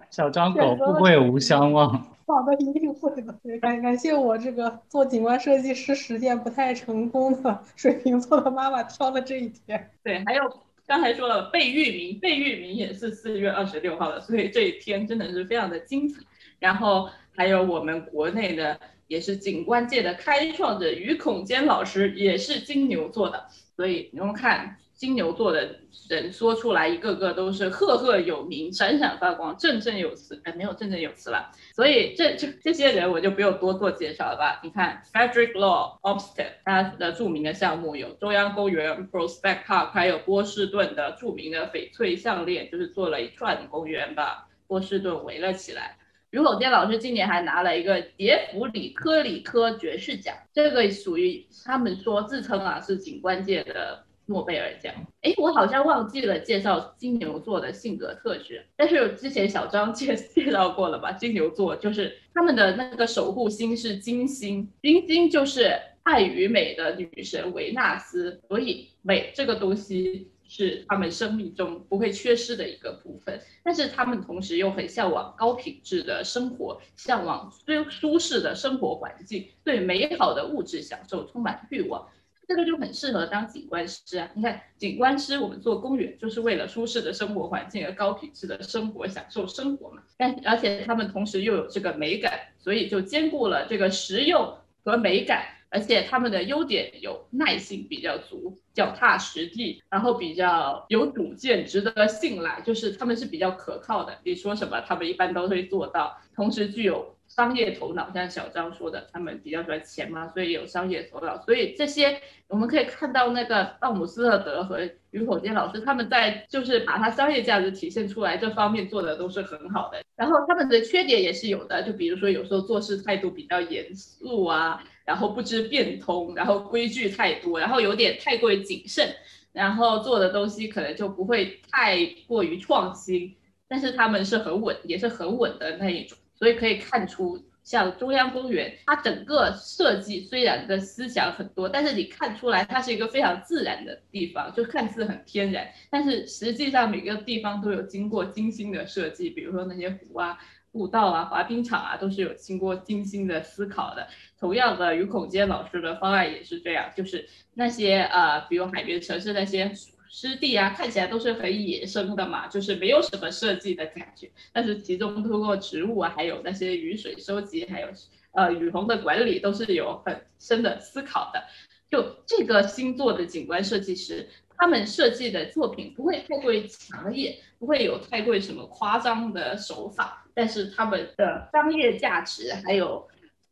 [0.10, 1.90] 小张狗富贵无相忘。
[2.26, 3.34] 好的，一定会的。
[3.60, 9.90] 感感谢我这个做景观设计师实践不太成功的 水瓶座的妈妈挑了这一天。
[10.02, 10.42] 对，还有
[10.86, 16.22] 刚才说了贝聿铭，贝聿铭也是四月二十六号的，所以这一天真的是非常的精彩。
[16.58, 18.80] 然后还有我们国内的。
[19.06, 30.40] 也是景观界的开创者于孔坚老师也是金牛座的，所以你们看金牛座的人说出来一个个都是赫赫有名、闪闪发光、振振有词。
[30.44, 34.60] 哎，没有振振有词了，所以这这这些人我就不用多做介绍了吧？
[34.62, 45.96] 你看 Frederick Law Olmsted 他的著名的项目有中央公园 Prospect Park，还有波士顿的著名的翡翠项链，就是做了一串公园把波士顿围了起来。
[46.34, 54.92] 于口坚老师今年还拿了一个杰弗里科里科爵士奖，这个属于他们说自称啊是景观界的诺贝尔奖。
[55.22, 61.12] 哎，我好像忘记了介绍金牛座的性格特质，但是之前小张介 介绍过了吧？
[61.12, 70.32] 金牛座就是他们的那个守护星是金星，金星就是爱与美的女神维纳斯，所以美这个东西。
[70.56, 82.06] 是他们生命中不会缺失的一个部分，但是他们同时又很向往高品质的生活，向往舒舒适的生活环境，对美好的物质享受充满欲望。
[82.46, 84.30] 这个就很适合当景观师啊。
[84.34, 90.02] 你看，景观师我们做公园就是为了舒适的生活环境而高品质的生活，享受生活嘛。
[90.16, 95.46] 但而且他们同时又有这个美感，所以就兼顾了这个实用和美感。
[95.74, 104.16] 而且他们的优点有耐性比较足，脚踏实地，然后比较有主见，值得信赖，就是他们是比较可靠的。
[104.22, 106.16] 你说什么，他们一般都会做到。
[106.36, 111.42] 同时具有商业头脑，像小张说的，他们比较喜欢钱嘛，所以有商业头脑。
[111.42, 120.04] 所以这些我们可以看到，那个奥姆斯特德和于火坚老师他们在就是把他商业价值体现出来这方面做的都是很好的。
[120.14, 124.80] 然后他们的缺点也是有的，就比如说有时候做事态度比较严肃啊。
[125.04, 129.14] 然后不知变通，然后规矩太多，然后有点太过于谨慎，
[129.52, 133.34] 然后做的东西可能就不会太过于创新。
[133.68, 150.38] 但是他们是很稳，也是很稳的那一种，所以可以看出，像中央公园，它整个设计虽然的思想很多，但是你看出来它是一个非常自然的地方，就看似很天然，但是实际上每个地方都有经过精心的设计，比如说那些湖啊。
[150.74, 154.08] 步道啊，滑冰场啊，都是有经过精心的思考的。
[154.44, 159.72] 同样的，于孔坚老师的方案也是这样，就是那些呃，比如海边城市那些
[160.10, 164.30] 湿地啊，看起来都是很野生的嘛，就是没有什么设计的感觉。
[164.52, 167.88] 但是其中通过植物啊，还有那些雨水收集，还有
[168.32, 171.42] 呃雨虹的管理，都是有很深的思考的。
[171.90, 174.28] 就这个星座的景观设计师。
[174.56, 183.04] 他们设计的作品不会太过于强烈，不会有太过于什么夸张的手法，但是他们的商业价值还有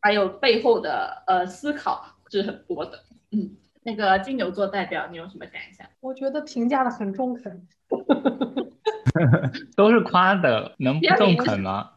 [0.02, 2.98] 还有背后的呃思考是很多的。
[3.30, 5.86] 嗯，那个金牛座代表，你有什么感想？
[6.00, 7.66] 我觉得评价的很中肯，
[9.74, 11.92] 都是夸的，能不中肯吗？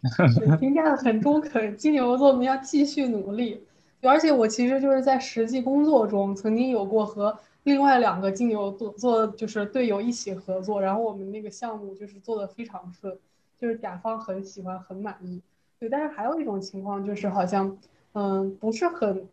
[0.60, 3.62] 评价的很中肯，金牛座我们要继续努力。
[4.02, 7.38] 而且我其实就是在实际工作中曾经有过和。
[7.64, 13.18] 另外两个金牛座做就是队友一起合作，然后我们那个项目就是做的非常顺，
[13.60, 15.42] 就是甲方很喜欢很满意。
[15.80, 17.76] 对，但是还有一种情况就是好像，
[18.16, 19.28] 嗯，不是很，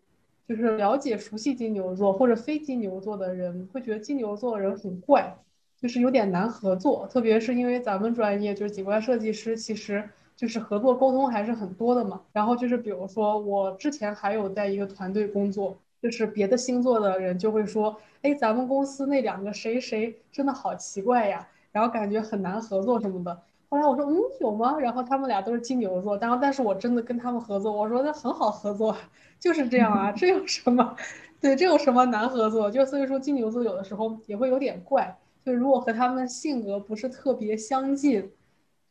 [0.47, 5.35] 就是了解熟悉金牛座或者非金牛座的人会觉得金牛座的人很怪，
[5.81, 7.07] 就是有点难合作。
[7.07, 12.21] 特别是因为咱们专业就是景观设计师，其实就是合作沟通还是很多的嘛。
[12.33, 15.77] 然后就是比如说我之前还有在一个团队工作。
[16.03, 23.39] 就是别的星座的人就会说，哎，咱们公司那两个谁谁真的好奇怪呀，然后感觉很难合作什么的。
[23.73, 24.77] 后来我说，嗯，有吗？
[24.79, 28.95] 然后他们俩都是金牛座，然后但是我真的跟他们合作，我说那很好合作，
[29.39, 30.95] 就是这样啊，这有什么？
[31.41, 32.69] 对，这有什么难合作？
[32.69, 38.29] 就所以说金牛座有的时候也会有点怪，就如果和他们性格不是特别相近，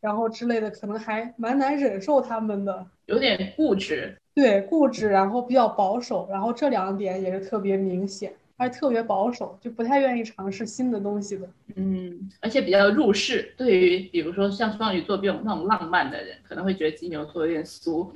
[0.00, 4.16] 然后之类的，可能还蛮难忍受他们的，有点固执。
[4.34, 8.32] 对，固执，然后比较保守，然后这两点也是特别明显，
[8.62, 11.48] 还特别保守，就不太愿意尝试新的东西的。
[11.74, 13.52] 嗯，而且比较入世。
[13.56, 18.12] 对于比如说像双鱼座这种那种浪漫的人，可能会觉得金牛座有点俗。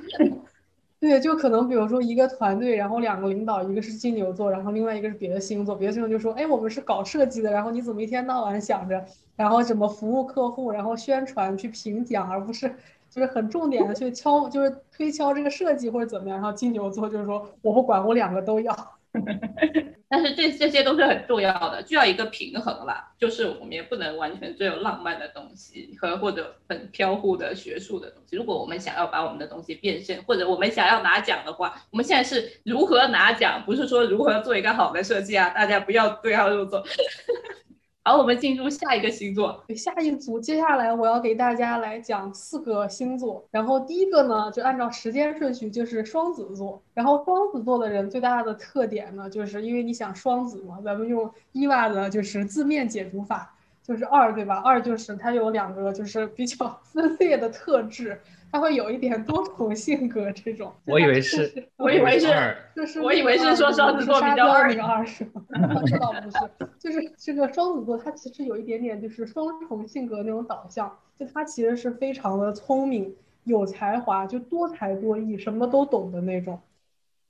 [1.01, 9.05] 对，就可能比如说一个团队，然后两个领导，一个是金牛座，然后另外一个是别的星座，别的星座就说，哎，我们是搞设计的，然后你怎么一天到晚想着，
[9.37, 12.73] 然后怎么服务客户，然后宣传去评奖，而不是。
[13.09, 18.96] 就是很重点的去敲，就是推敲这个设计或者怎么样，然后金牛座就是说我不管，我两个都要。
[20.09, 23.13] 但是这这些都是很重要的，就要一个平衡啦。
[23.19, 28.37] 就是我们也不能完全只有浪漫的东西和或者很飘忽的学术的东西。
[28.37, 35.51] 如果我们想要把我们的东西变现，或者我们想要拿奖的话，我们现在是如何拿奖，不是说如何做一个好的设计啊！
[35.51, 36.85] 大家不要对号入座。
[38.07, 39.65] 好，我们进入下一个星座。
[39.75, 43.45] 下一组，接下来我要给大家来讲四个星座。
[43.51, 46.81] 然后第一个呢，就按照时间顺序，就是双子座。
[46.95, 53.53] 然后双子座的人最大的特点呢，就是因为你想双子嘛，咱们用伊娃的就是字面解读法，
[53.83, 54.63] 就是二，对吧？
[54.65, 58.21] 二就是它有两个就是比较 分裂的特质。
[58.53, 65.43] 他会有一点多重性格，这种我以为是，我以为是，就是我以为是说双子座比较二那个二是吗？
[65.85, 66.39] 这倒不是，
[66.79, 76.59] 就是这个双子座，他其实有一点点就是双重性格那种导向，就他其实是非常的聪明、有才华，就多才多艺，什么都懂的那种。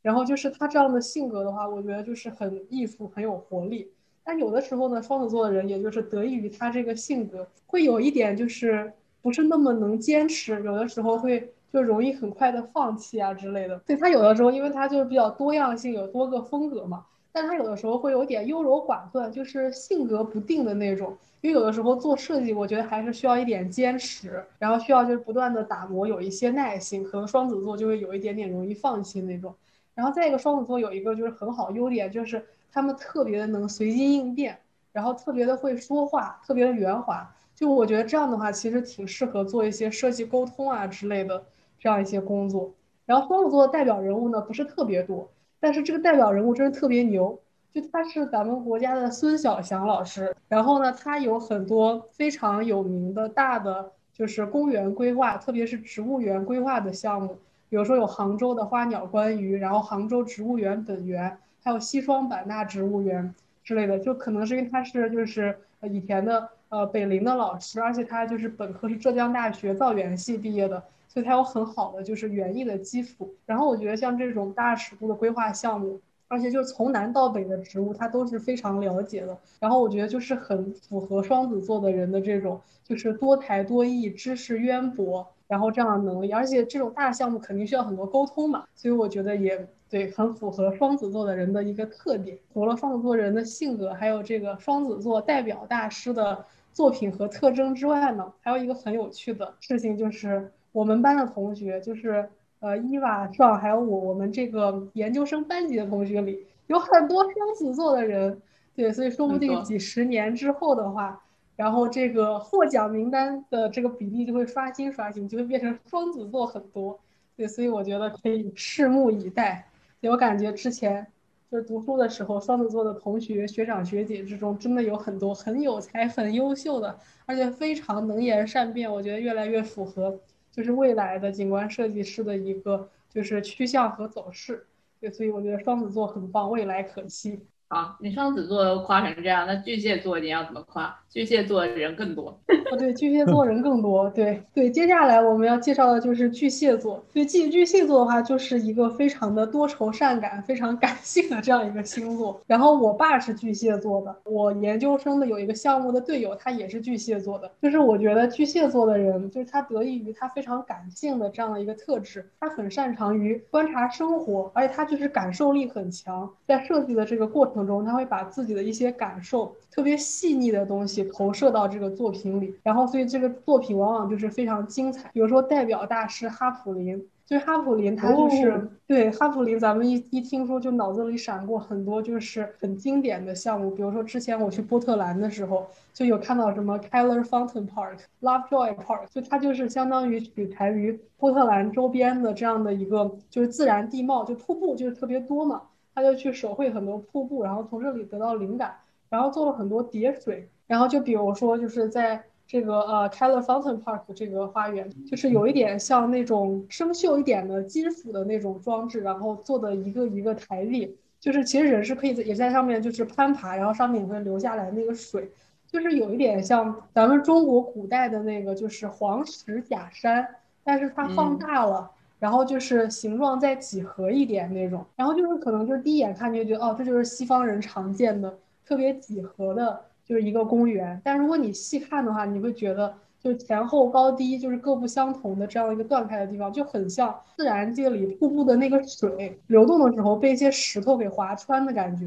[0.02, 3.90] 然后就是他这样的性格的话，我觉得就是很艺术、很有活力。
[4.22, 8.92] 但有的时候呢，双子座的人，也就是得益于他这个性格，会有一点就是。
[9.26, 13.76] 不是那么能坚持，有的时候会就容易很快的放弃啊之类的。
[13.84, 21.16] 对他有的时候，因为他就是比较多样性，有多个风格嘛，但他有的时候会有点优柔寡断，就是性格不定的那种。
[21.40, 27.02] 因为有的时候做设计，我觉得还是需要一点坚持，然后需要就是不断的打磨，有一些耐心。
[27.02, 29.52] 可能双子座就会有一点点容易放弃那种。
[29.96, 32.44] 然后再一个，双子座有一个就是很好优点，就是。
[32.72, 34.58] 他们特别的能随机应变，
[34.92, 37.26] 然后特别的会说话，特别的圆滑。
[37.56, 41.42] 就我觉得这样的话，其实挺适合做一些设计沟通啊之类的
[41.78, 42.70] 这样一些工作。
[43.06, 45.28] 然后双子座的代表人物呢，不是特别多，
[45.58, 47.40] 但是这个代表人物真的特别牛。
[47.72, 57.36] 就他是咱们国家的孙小祥老师，然后呢，他有很多非常有名的大的就是公园规划，特别是植物园规划的项目，
[57.68, 73.34] 比如说有杭州的花鸟观鱼，然后杭州植物园本园，还有西双版纳植物园之类的，就可能是因为他是就是以前的呃北林的老师，而且他就是本科是浙江大学造园系毕业的，所以他有很好的就是园艺的基础。
[73.44, 76.00] 然后我觉得像这种大尺度的规划项目。
[76.28, 79.38] 而且就是从南到北的植物，他都是非常了解的。
[79.60, 86.32] 然后我觉得就是很符合双子座的人的这种，就是多才多艺、知识渊博，然后这样的能力。
[86.32, 92.36] 而且这种大项目肯定需要很多沟通嘛，所以我觉得也对，很符合双子座的人的一个特点。
[92.52, 96.44] 除了双子座人的性格，还有这个双子座代表大师的
[96.76, 102.28] 作品和特征之外呢，还有一个很有趣的事情，就是我们班的同学就是。
[102.58, 108.40] 呃，伊娃上还有我，我们这个研究生班级的同学里有很多双子座的人，
[108.74, 111.22] 对，所以说不定几十年之后的话，
[111.54, 116.98] 然后这个获奖名单的这个比例就会刷新刷新，就会变成双子座很多，
[117.36, 119.68] 对，所以我觉得可以拭目以待。
[120.00, 121.06] 我感觉之前
[121.50, 130.18] 就是读书的时候，双子座的同学、学长、学姐之中，真的有很多很有才、很优秀的，而且非常能言善辩，我觉得越来越符合。
[130.50, 134.66] 就是未来的景观设计师的一个就是趋向和走势，
[134.98, 137.40] 对，所以我觉得双子座很棒，未来可期。
[137.68, 140.96] 好，你双子座都夸成这样，那巨蟹座你要怎么夸？
[141.10, 142.28] 巨蟹座人更多
[142.70, 144.70] 哦，对，巨蟹座人更多，对对。
[144.70, 152.40] 接下来我们要介绍的就是巨蟹座，对，巨巨蟹座的话就是一个非常的多愁善感、非常感性的这样一个星座。
[152.46, 157.50] 然后我爸是巨蟹座的，我研究生的有一个项目的队友，他也是巨蟹座的。
[157.62, 167.55] 就是我觉得巨蟹座的人，就是他得益于他非常感性的这样的一个特质，他很擅长于观察生活，而且他就是感受力很强，在设计的这个过程。
[167.64, 175.08] 中，他会把自己的一些感受，特别细腻的东西投射到这个作品里，然后所以这个作品往往就是非常精彩。
[175.12, 183.70] 比如说代表大师哈普林，就是哈普林，他就是对哈普林，咱们一一听说就脑子里闪过很多就是很经典的项目。
[183.70, 195.62] 比如说之前我去波特兰的时候，就有看到什么 Keller Fountain Park、Lovejoy Park，就它就是相当于取材于波特兰周边的这样的一个就是自然地貌，就瀑布就是特别多嘛。
[195.96, 198.76] 他就去手绘很多瀑布，然后从这里得到灵感，
[199.08, 215.30] 然后做了很多叠水，然后就比如说就是在这个呃 Keller Fountain Park 这个花园，就是有一点像那种生锈一点的金属的那种装置，然后做的一个一个台历，就是其实人是可以在也在上面就是攀爬，然后上面也会流下来那个水，
[215.66, 220.28] 就是有一点像咱们中国古代的那个就是黄石假山，
[220.62, 221.90] 但是它放大了。
[222.18, 231.00] 然后就是形状再几何一点那种，然后就是可能就是第一眼看就觉得哦，这就是西方人常见的特别几何的，就是一个公园。
[231.04, 242.06] 但如果你细看的话，你会觉得就是前后高低就是各不相同的这样一个断开的地方，就很像自然界里瀑布的那个水流动的时候被一些石头给划穿的感觉。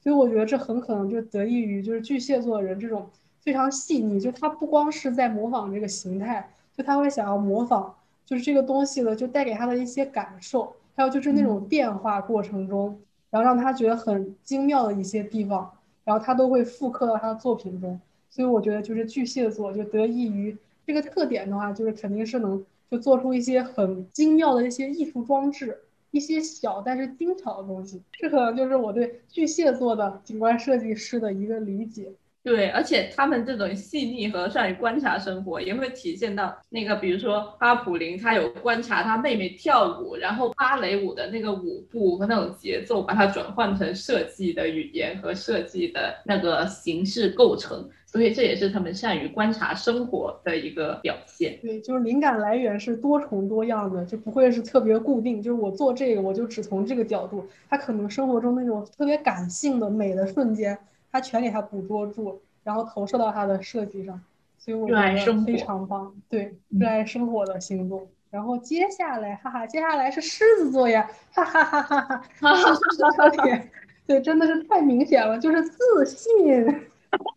[0.00, 7.92] 所以我觉得这很可能就得益于就是巨蟹座的人这种非常细腻，就他不光是在模仿这个形态，就他会想要模仿。
[8.28, 13.00] 就是这个东西呢，就带给他的一些感受，还有就是那种变化过程中，
[13.30, 15.72] 然后让他觉得很精妙的一些地方，
[16.04, 17.98] 然后他都会复刻到他的作品中。
[18.28, 20.54] 所以我觉得就是巨蟹座就得益于
[20.86, 25.78] 这个特点的话，就是肯定是能就做出一些很精妙的一些艺术装置，
[26.10, 28.02] 一些小但是精巧的东西。
[28.12, 32.12] 这可能就是我对巨蟹座的景观设计师的一个理解。
[32.48, 51.58] 对，而且他们这种细腻和善于观察生活，也会体现到那个，比如说阿普林，他有观察他妹妹跳舞，然后芭蕾舞的那个舞步和那种节奏，把它转换成设计的语言和设计的那个形式构成，所以这也是他们善于观察生活的一个表现。
[51.60, 60.78] 对，就是灵感来源是多重多样的，就不会是特别固定，就是我做这个我就只从这个角度，他可能生活中那种特别感性的美的瞬间。
[61.10, 64.20] 他全给他捕捉住，然后投射到他的设计上，
[64.58, 66.12] 所以我觉得非常棒。
[66.28, 68.06] 对，热爱生活的星座。
[68.30, 73.62] 然后接下来，哈哈，接下来是狮子座呀，哈哈哈哈哈哈，哈哈 哈
[74.06, 76.64] 对，真的是太明显了，就是自信。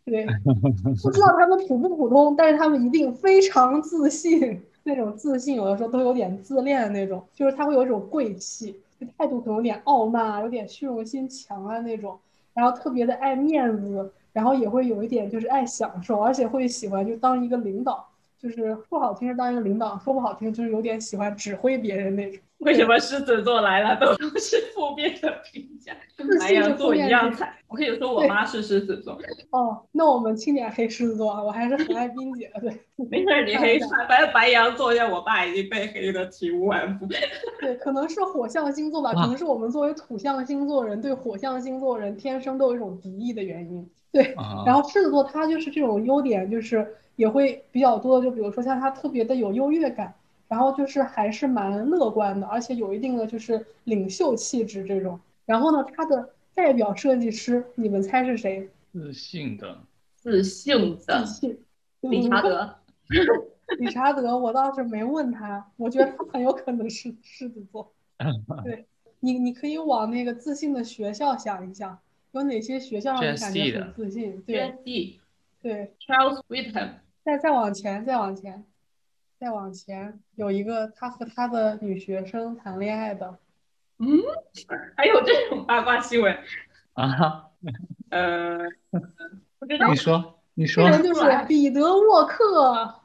[0.04, 0.26] 对，
[1.02, 4.62] 不知道他们普不普通，但是他们一定非常自信。
[4.84, 8.76] 那种自信，有的时候都有点自恋的那种，就是他会有一种贵气，
[9.18, 12.20] 态度可能有点傲慢啊，有点虚荣心强啊那种。
[12.54, 18.08] 然后特别的爱面子，然后也会有一点就是爱享受，而且会喜欢就当一个领导，
[18.42, 18.56] 就是
[18.90, 22.40] 说好听是当一个领导，说不好听就是有点喜欢指挥别人那种。
[22.60, 27.52] 为什么狮子座来了都是负面的评价，跟白羊座一样惨？
[27.68, 29.20] 我可以说我妈是狮子座。
[29.50, 32.62] 哦，那我们轻点黑狮子座啊，我还是很爱冰姐的。
[32.62, 32.80] 对，
[33.10, 37.08] 没事，你黑反正白羊座像我爸已经被黑的体无完肤。
[37.60, 43.88] 对，可能是火象星座吧，可能是我们作为土象星座人对火象星座人天生都有一种敌意的原因。
[44.12, 44.36] 对，
[44.66, 50.12] 然后狮子座他就是这种优点，就是也会比较多，就比如说像他特别的有优越感。
[50.48, 55.18] 然后就是还是蛮乐观的，而且有一定的就是领袖气质这种。
[55.46, 58.70] 然后呢，他的代表设计师，你们猜是谁？
[58.92, 59.78] 自信的，
[60.14, 61.58] 自信的，自信。
[62.02, 62.76] 理查德，
[63.80, 67.90] 理查德，我倒是没问他，我觉得他很有可能是狮子座。
[68.66, 68.86] 对
[69.22, 71.98] 你，你可以往那个自信的学校想一想，
[72.34, 74.44] 有哪些学校让你感觉很自信？
[74.46, 74.76] 对
[75.62, 76.96] 对，Charles Whitman。
[77.24, 78.66] 再再往前，再往前。
[79.40, 83.40] 再往前有一个他和他的女学生谈恋爱的，
[83.98, 84.08] 嗯，
[84.96, 86.38] 还有这种八卦新闻
[86.94, 87.48] 啊？
[88.12, 88.60] 呃，
[89.90, 93.02] 你说，你说，这人就是彼得沃克啊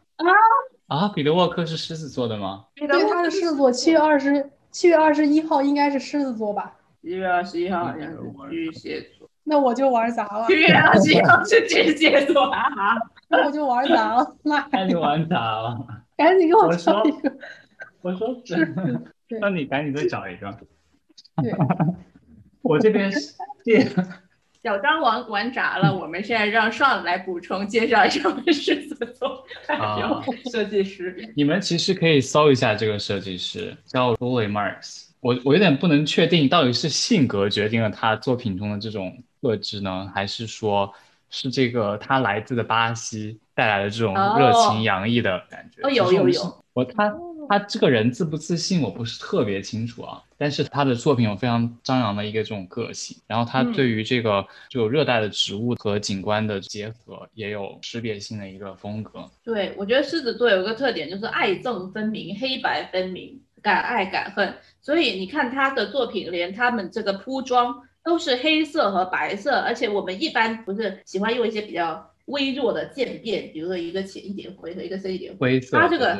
[0.88, 1.08] 啊！
[1.08, 2.66] 彼得沃克是狮子座的吗？
[2.74, 6.76] 对，他是狮子座，七月二十七月二十一号应该是狮子座吧？
[7.00, 8.18] 七月二十一号好像是
[8.50, 10.46] 巨蟹座，那我就玩砸了。
[10.48, 15.78] 七月二十一号是巨蟹座啊，那我就玩砸了，那你玩砸了。
[16.16, 17.32] 赶紧给我找一个，
[18.02, 18.74] 我说是，
[19.40, 20.56] 那你赶紧再找一个。
[21.42, 21.52] 对，
[22.62, 23.34] 我这边是
[24.62, 29.44] 小张玩玩砸了，我们现在让上来补充介绍一下我们狮子座
[30.50, 31.32] 设计师。
[31.36, 35.04] 你们其实可以搜一下这个设计师，叫 Julie Marks。
[35.20, 40.92] 我我有点不能确定，到底是性格决定了他作品中的这种特质呢，还是说
[41.36, 43.38] 是这个他来自的巴西？
[43.54, 47.10] 带来的这种热情洋溢的感觉，哦，有有有，我他
[47.48, 50.22] 他这个人自不自信，我不是特别清楚啊。
[50.36, 59.24] 但是他的作品有非常张扬的一个这种个性，然后他对于这个就热带的植物和景观的结合，也有识别性的一个风格。
[59.42, 64.54] 对，我觉得狮子座有一个特点，就是爱憎分明，黑白分明，敢爱敢恨。
[64.82, 72.10] 所以你看他的作品，连他们这个铺装都是黑色和白色，而且我们一般不是喜欢用一些比较。
[72.26, 76.18] 微弱的渐变，比如说一个浅一点灰和一个深一点灰色，它这个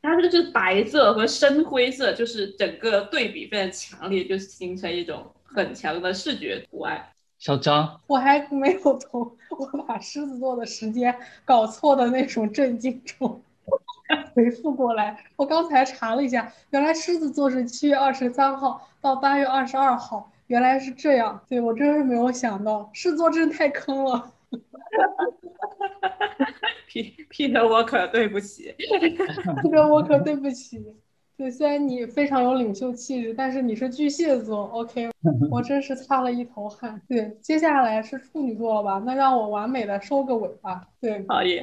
[0.00, 7.06] 它这个是白色和深灰色，就是整个对比非常强烈，就形成一种很强的视觉图案。
[7.38, 9.20] 小张，我还没有从
[9.58, 11.14] 我把狮子座的时间
[11.44, 13.42] 搞错的那种震惊中
[14.32, 15.22] 回复过来。
[15.36, 21.40] 我刚才查了一下，原来狮子座是七月二十三号到八月二十二号，原来是这样。
[21.48, 24.30] 对我真是没有想到，狮子座真是太坑了。
[26.86, 30.94] 皮皮特我可，对不起，皮特我可，对不起。
[31.38, 35.08] 对，虽然你非常有领袖气质，但是你是巨蟹座，OK，
[35.50, 37.00] 我真是擦了一头汗。
[37.08, 39.02] 对，接下来是处女座了吧？
[39.06, 40.86] 那让我完美的收个尾吧。
[41.00, 41.62] 对，可以。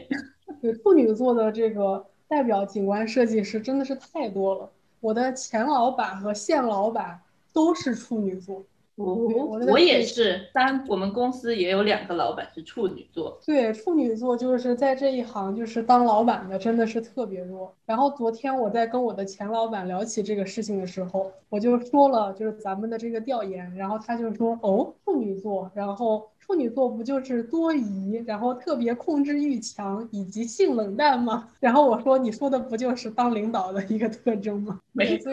[0.64, 4.68] 对，处女座的这个代表景观设计师真的是太多了。
[5.00, 7.20] 我的前老板和现老板
[7.54, 8.64] 都是处女座。
[9.06, 9.16] 我
[9.72, 13.40] 我也是，三我们公司也有两个老板是处女座。
[13.46, 17.74] 对，处女座就是在这一行就是当老板的真的是特别弱。
[17.86, 31.48] 然后昨天我在跟我的前老板聊起这个事情的时候，我就说了就是咱们的这个调研，然后他就说哦处女座，然后处女座不就是多疑，然后特别控制欲强以及性冷淡吗？
[31.62, 34.80] 然后我说你说的不就是当领导的一个特征吗？
[34.92, 35.32] 没错。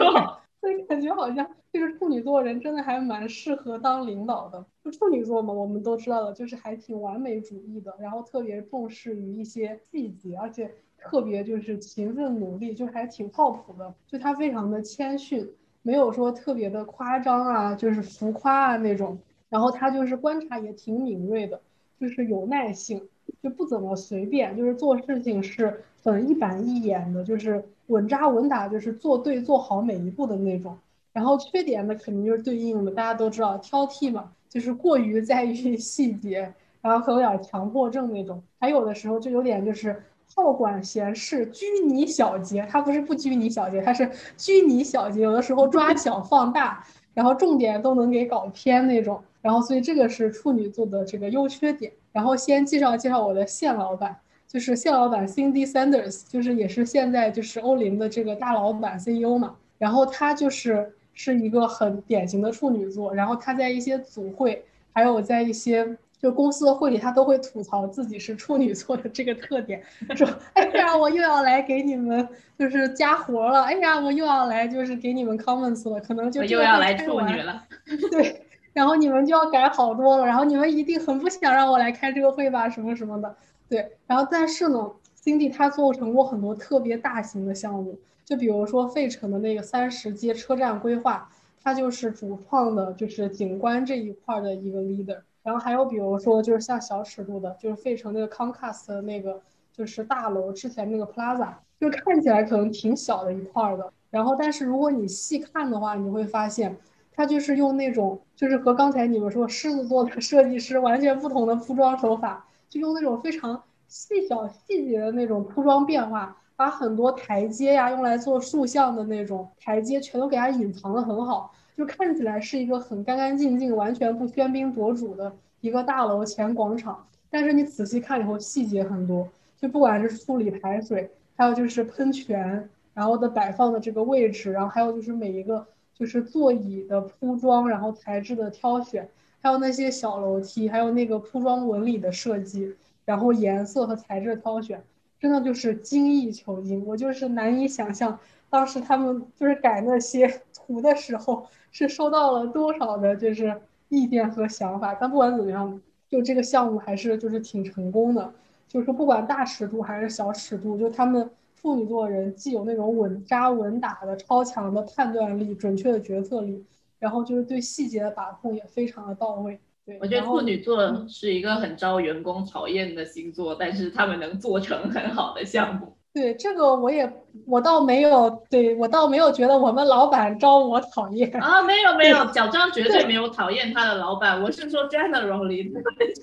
[0.59, 4.65] 所以感觉好像就是处女座人真的还蛮适合当领导的。
[4.83, 13.93] 就处女座嘛，我们都知道的，就是还挺完美主义的，然后特别重视于一些细节，而且特别就是勤奋努力，就还挺靠谱的。
[14.07, 15.47] 就他非常的谦逊，
[15.83, 19.17] 没有说特别的夸张啊，就是浮夸啊那种。
[19.49, 21.61] 然后他就是观察也挺敏锐的，
[21.99, 23.07] 就是有耐性，
[23.43, 27.63] 就不怎么随便，就是做事情是很一板一眼的，就是。
[27.87, 30.77] 稳扎稳打，就是做对做好每一步的那种。
[31.13, 38.41] 然后缺点呢，肯定就是对应的，大家都知道，挑剔嘛，就是过于在意 细节，然后有点强迫症那种。
[38.59, 40.03] 还有的时候就有点就是
[40.35, 42.67] 好管闲事，拘泥小节。
[42.69, 44.07] 他不是不拘泥小节，他是
[44.37, 45.21] 拘泥小节。
[45.21, 46.85] 有的时候抓小放大，
[47.15, 49.19] 然后重点都能给搞偏那种。
[49.41, 51.91] 然后所以这个是处女座的这个优缺点。
[52.11, 54.15] 然后先介绍介绍我的现老板。
[54.47, 69.83] 就是谢老板 Cindy Sanders，就是也是现在就是欧林的这个大老板 CEO 嘛，然后他就是是一个很典型的处女座，然后他在一些组会，还有在一些就公司的会里，他都会吐槽自己是处女座的这个特点，
[70.15, 72.27] 说：“哎呀，我又要来给你们
[72.57, 77.63] 就是加活了，哎呀，我又要来就是给你们 comments 了，可能就又要来处女了。”
[78.09, 78.43] 对，
[78.73, 83.35] 然后你们就要改好多了，然后你们一定很不想让我来开这个会吧，什么什么的。
[83.69, 84.91] 对，然后但是呢
[85.21, 87.97] ，Cindy 他做成过很多特别大型的项目。
[88.23, 91.29] 就比如说费城的那个三十街车站规划，
[91.63, 95.19] 他就是主创的，就是景观这一块的一个 leader。
[95.43, 99.41] 然后还有比如说，就是像小尺度的，就是费城那个 Comcast 的那个，
[99.71, 103.93] 就是大楼之前那个 Plaza，就看起来可能挺小的一块的。
[104.09, 106.75] 然后但是如果你细看的话，你会发现，
[107.13, 116.35] 他就是用那种，就是和刚才你们说狮子座的设计师完全不同的铺装手法，就用那种非常细小细节的那种铺装变化。
[116.57, 127.05] 把很多台阶呀，用来做塑像的那种台阶，全都给它隐藏的很好，就看起来是一个很干干净净、完全不喧宾夺主的一个大楼前广场。
[127.29, 129.27] 但是你仔细看以后，细节很多，
[129.61, 135.63] 就不管是处理排水，还有就是喷泉，然后的摆放的这个位置，然后还有就是每一个
[135.93, 139.07] 就是座椅的铺装，然后材质的挑选，
[139.47, 142.75] 还有那些小楼梯，还有那个铺装纹理的设计，
[143.05, 144.83] 然后颜色和材质的挑选。
[145.21, 148.19] 真的就是精益求精，我就是难以想象，
[148.49, 154.93] 当时他们就是改那些 图的时候，是收到了多少的就是意见和想法。
[154.99, 158.33] 但不管怎么样，就这个项目还是就是挺成功的。
[158.67, 166.65] 就是不管大尺度还是小尺度，就他们处女座人既有那种稳扎稳打的超强的判断力、准确的决策力，
[166.99, 169.59] 然后就是对细节的把控也非常的到位。
[169.99, 175.96] 我觉得处女座是一个很招员工讨厌的星座，但是他们能做成很好的项目。
[176.17, 177.07] 对这个我也
[177.45, 185.71] 我倒没有，对我倒没有觉得我们老板招我讨厌啊，没有没有，小张绝对没有讨厌他的老板，我是说 generally，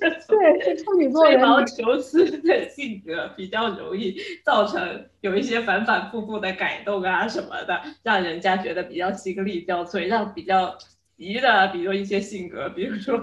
[0.00, 10.76] 对，处女座吹毛求疵的性格比较容易造成有一些反反复复的改动啊什么的，让人家觉得比较心力交瘁，让比较。
[11.16, 13.16] 急的，比如一些性格，比如说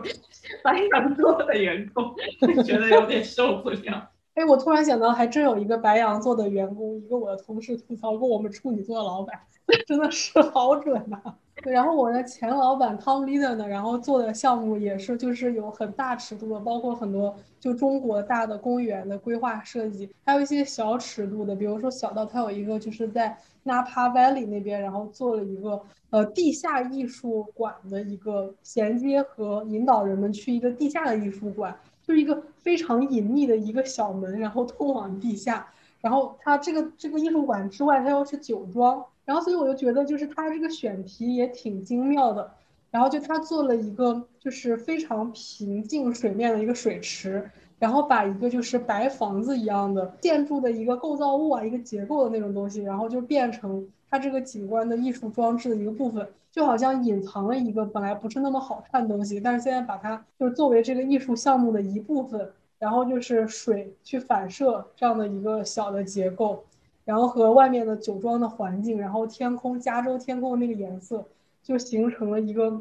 [0.63, 2.15] 白羊座的员工，
[2.63, 4.09] 觉得有点受不了。
[4.33, 9.37] 哎，我突然想到，还真有一个白羊座的员工，一个我的同事吐槽过我们处女座的老板，
[9.85, 11.21] 真的是好准呐。
[11.63, 25.79] 然后我的前老板 Tom Leader 呢，然后做的项目也是，就是有很大尺度的，包括很多就中国大的公园的规划设计，还有一些小尺度的，比如说小到他有一个就是在 Napa Valley 那边，然后做了一个
[26.09, 31.77] 呃地下艺术馆的一个衔接和引导人们去一个地下的艺术馆，
[32.11, 35.65] 就是一个非常隐秘的一个小门，然后通往地下，
[36.01, 39.01] 然后它这个这个艺术馆之外，它又是酒庄。
[39.23, 42.51] 然后，所以我就觉得，就是它这个选题也挺精妙的。
[42.89, 47.49] 然后就他做了一个，就是非常平静水面的一个水池，
[47.81, 66.63] 然后把一个就是白房子一样的建筑的一个构造物啊，一个结构的那种东西，然后就变成它这个景观的艺术装置的一个部分，就好像隐藏了一个本来不是那么好看的东西，但是现在把它就是作为这个艺术项目的一部分，然后就是水去反射这样的一个小的结构。
[67.03, 71.25] 然后和外面的酒庄的环境，然后天空，加州天空的那个颜色，
[71.63, 72.79] 就形成了一个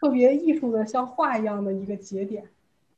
[0.00, 2.42] 特别艺术的像画一样的一个节点。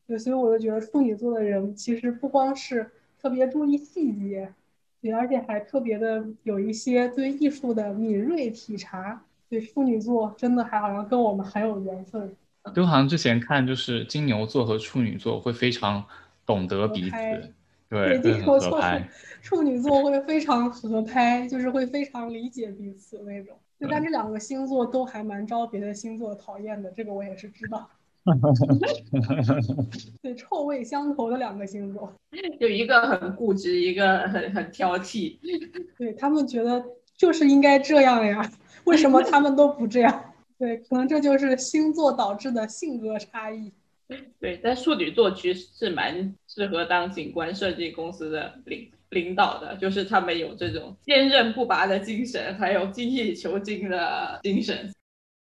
[0.07, 2.91] 对，所以我就觉得处女座的人其实不光是
[3.21, 4.53] 特别注意细节，
[5.01, 9.23] 对，而且还特别的有一些对艺术的敏锐体察。
[9.49, 12.35] 对，处女座真的还好像跟我们很有缘分。
[12.75, 16.05] 就好像之前看，就是金牛座和处女座会非常
[16.47, 17.17] 懂得彼此。
[17.89, 18.81] 对，金牛座、
[19.43, 23.55] 处女座会非常合拍，就是会非常理解彼此那种。
[23.79, 27.91] 就但这两个星座都还蛮招别的星座讨厌的，这个我也是知道。
[30.23, 32.13] 对，臭味相投的两个星座，
[32.61, 35.39] 就一个很固执，一个很很挑剔。
[35.99, 36.85] 对他们觉得
[37.17, 38.49] 就是应该这样呀，
[38.85, 40.33] 为什么他们都不这样？
[40.57, 43.73] 对，可能这就是星座导致的性格差异。
[44.39, 54.93] 对，但处女座其实是蛮适合当景观设计公司的领领导的，就是他们有这种坚韧不拔的精神，还有精益求精的精神。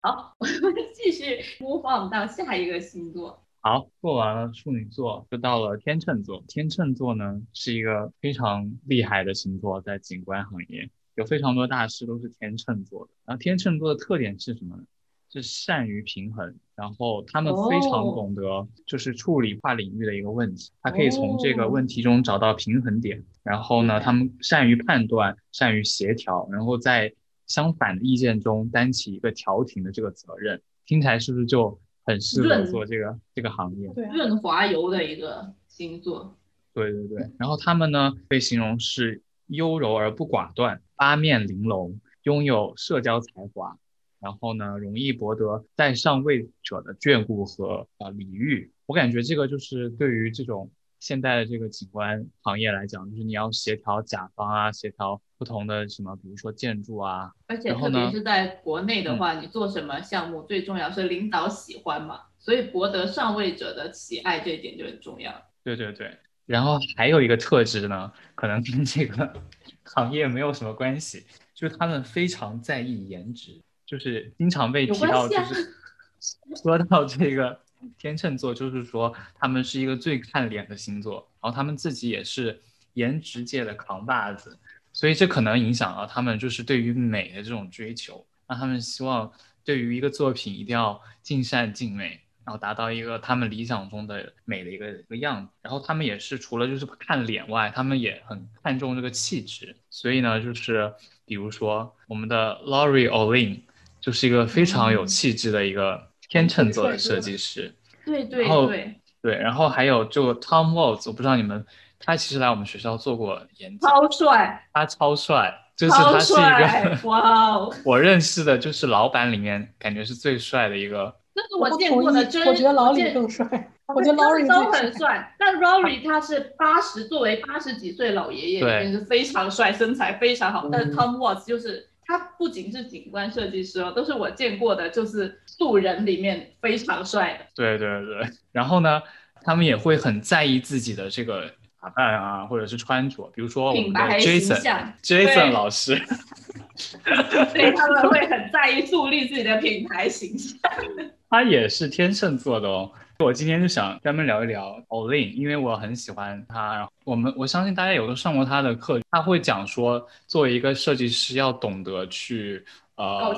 [0.02, 3.44] 好， 我们继续播放到下一个星座。
[3.60, 6.42] 好，过完了处女座，就到了天秤座。
[6.48, 13.12] 天秤座呢是一个非常厉害的星座，在景观行业有非常多大师都是天秤座的。
[13.26, 14.84] 然后天秤座的特点是什么呢？
[15.32, 23.24] 是善于平衡，然后他们非常懂得就是处理跨领域的一个问题，他可以从这个问题中找到平衡点。
[23.44, 27.14] 然后呢，他们善于判断，善于协调，然后在
[27.50, 30.62] 相反的意见中担起一个调停的这个责任。
[30.86, 33.90] 听起来是不是就很适合做这个这个行业。
[33.94, 36.36] 对啊，润滑油的一个星座。
[36.74, 43.78] 对对对，然后他们呢被形容是优柔而不寡断，八面玲珑，拥有社交才华，
[44.20, 48.72] 然后呢容易博得在上位者的眷顾和呃礼遇。
[48.86, 65.34] 我感觉这个就是对于这种现代的这个景观行业来讲，就是你要协调甲方啊，协调不同的什么，比如说建筑啊，而且特别是在国内的话，你做什么项目最重要是领导喜欢嘛，所以博得上位者的喜爱这一点就很重要。
[65.64, 69.34] 对对对，然后还有一个特质呢，可能跟这个
[69.86, 75.74] 行业没有什么关系，就是他们非常在意颜值，就是经常被有提到，就是
[76.62, 77.58] 说到这个
[77.98, 82.62] 天秤座，就是说他们是一个最看脸的星座，然后他们自己也是
[82.96, 84.58] 颜值界的扛把子，
[85.00, 89.32] 所以这可能影响了他们就是对于美的这种追求，让他们希望
[89.64, 95.54] 对于一个作品一定要尽善尽美，然后达到一个他们理想中的美的一个一个样子。
[95.62, 99.74] 然后他们也是除了就是看脸外，他们也很看重这个气质。
[99.90, 100.94] 所以呢，就是
[101.24, 103.62] 比如说我们的 Laurie Olin
[104.02, 107.74] 就是一个非常有气质的一个天秤座的设计师。
[108.06, 111.66] 对对对，对，然后还有就 Tom Waltz，我不知道你们，
[112.00, 117.74] 他其实来我们学校做过演讲，超帅，他超帅，就是超他是一帅个， 哇哦！
[117.86, 121.16] 我认识的就是老板里面感觉是最帅的一个。
[121.36, 123.46] 这是我见过的真，我觉得老李见更帅，
[123.96, 130.68] 我觉得他们 Laurie 都很帅，但 Rory 他是八十，作为八十几岁老爷爷，也是非常帅，身材非常好。
[130.70, 137.46] 但是嗯 Tom Watts 就是他不仅是景观设计师哦，都是我见过的，就是素人里面非常帅的。
[137.56, 139.02] 对对对，然后呢，
[139.44, 141.50] 他们也会很在意自己的这个
[141.82, 145.96] 打扮啊，或者是穿着，比如说我们的 Jason Jason 老师，
[147.54, 150.60] 对他们会很在意树立自己的品牌形象。
[151.30, 152.92] 他也是天秤座的哦。
[153.20, 156.76] 我今天就想专门聊一聊 Olin，因为我很喜欢他。
[156.76, 162.64] 然后我们我相信大家有都上过他的课，他会讲说，作为一个设计师要懂得去
[162.96, 163.36] 呃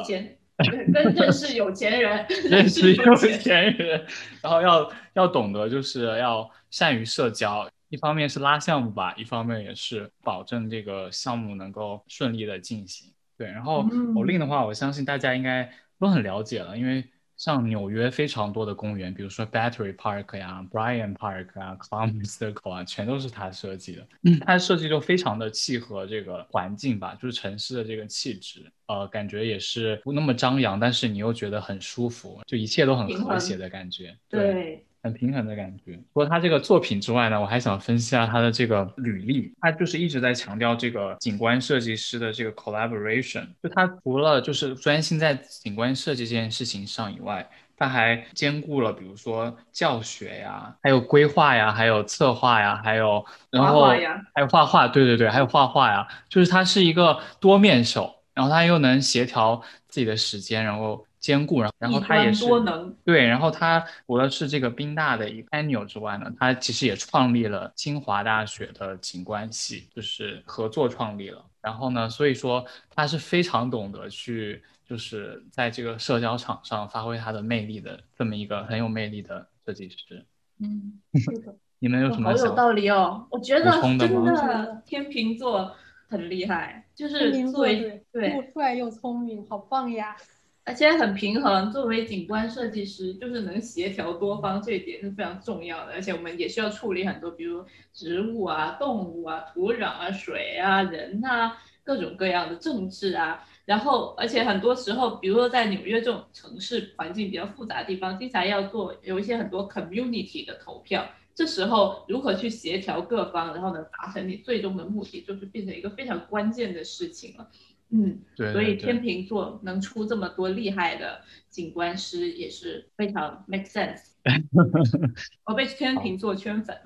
[0.91, 3.15] 跟认识有钱人，认识有。
[3.15, 4.05] 钱人，
[4.41, 13.11] 然后要要懂得就是要善于社交，一方面是拉项目吧，一方面也是保证这个项目能够顺利的进行。
[13.37, 15.69] 对，然后嗯 Olin 的话，我相信大家应该
[15.99, 17.03] 都很了解了，因为
[17.35, 24.07] 像纽约非常多的公园，比如说 Battery Park 呀、Bryant Park 啊、Columbus Circle 啊，全都是他设计的。
[24.23, 34.15] 嗯，他的设计就非常的契合这个环境吧，就是城市的这个气质，呃，感觉也是不那么张扬，但是你又觉得很舒服，就一切都很和谐的感觉。
[34.29, 35.99] 对，很平衡的感觉。
[36.13, 39.53] 除了他这个作品之外呢，我还想分析一下他的这个履历。
[39.59, 43.47] 他就是一直在强调这个景观设计师的这个 collaboration。
[43.61, 53.87] 就他除了就是专心在景观设计这件事情上以外，他还兼顾了比如说教学呀，还有规划呀，还有策划呀，还有然后
[54.35, 56.07] 还有画画，对对对，还有画画呀。
[56.29, 71.45] 就是他是一个多面手，然后他又能协调自己的时间，然后兼顾，然后然后他也是多能，对，然后他除了是这个宾大的一个 annual 之外呢，他其实也创立了清华大学的景观系，就是合作创立了。
[71.61, 80.25] 然后呢，所以说他是非常懂得去，就是在这个社交场上发挥他的魅力的这么一个很有魅力的设计师。
[80.59, 82.31] 嗯， 是的，你们有什么？
[82.31, 83.27] 好有道理哦。
[83.29, 85.71] 我觉得真的天秤座
[86.09, 90.17] 很厉害，就是作为对，对又帅又聪明，好棒呀！
[90.63, 91.71] 而且很平衡。
[91.71, 95.93] 作为景观设计师，就是能协调多方，这一点是非常重要的。
[95.93, 103.43] 而且我们也需要处理很多，比如植物啊、动物啊、土壤啊、水啊、人啊，各种各样的政治啊。
[103.65, 111.07] 然后，而且很多时候，比如说在纽约这种城市环境比较复杂的地方，经常要做有一些很多 community 的投票。
[111.33, 117.47] 这时候如何去协调各方，然后呢达成你最终的目的，就是变成一个非常关键的事情了。
[117.93, 124.11] 嗯，对所以天秤座能出这么多厉害的景观师，也是非常 make sense。
[125.45, 126.77] 我被天秤座圈粉，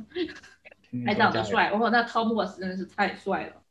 [1.06, 3.62] 还长得帅，哦，那 Tom Watts 真的是太帅了。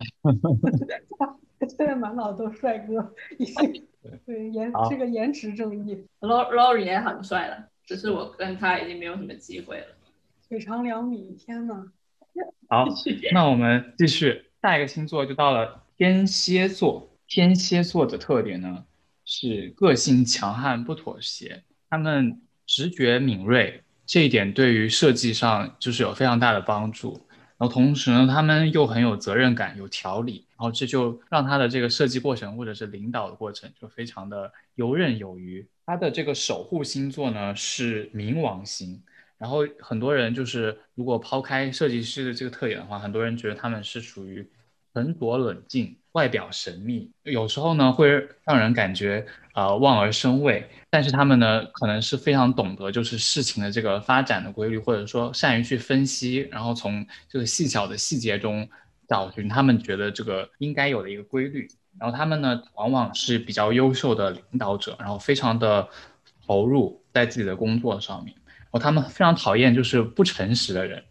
[1.66, 3.86] 现在满脑子都是帅哥，已经
[4.26, 9.86] 对颜这个颜值正义，Lor Lori 也很帅了，只是我跟他已经没有什么机会了。
[10.48, 11.90] 腿长两米，天呐！
[12.68, 12.84] 好，
[13.32, 17.10] 那我们继续，下一个星座就到了天蝎座。
[17.26, 18.84] 天蝎座的特点呢
[19.24, 27.26] 是个性强悍、不妥协，他们直觉敏锐，这一点对于设计上就是有非常大的帮助。
[27.56, 35.66] 然后同时呢，他们又很有责任感、有条理，然后这就让他的这个设计过程或者是领导的过程就非常的游刃有余。
[35.86, 39.02] 他的这个守护星座呢是冥王星。
[39.38, 44.48] 然后很多人就是如果抛开设计师的这个特点的话，很多人觉得他们是属于
[44.92, 45.96] 沉着冷静。
[46.14, 48.08] 外表神秘，有时候呢会
[48.44, 58.68] 让人感觉呃望而生畏，但是他们呢可能是非常懂得就是事情的这个发展的规律，或者说善于去分析，然后从这个细小的细节中
[59.08, 61.68] 找寻他们觉得这个应该有的一个规律。
[61.98, 65.88] 然后他们呢往往是比较优秀的领导者，然后非常的
[66.46, 68.32] 投入在自己的工作上面。
[68.46, 71.02] 然后他们非常讨厌就是不诚实的人，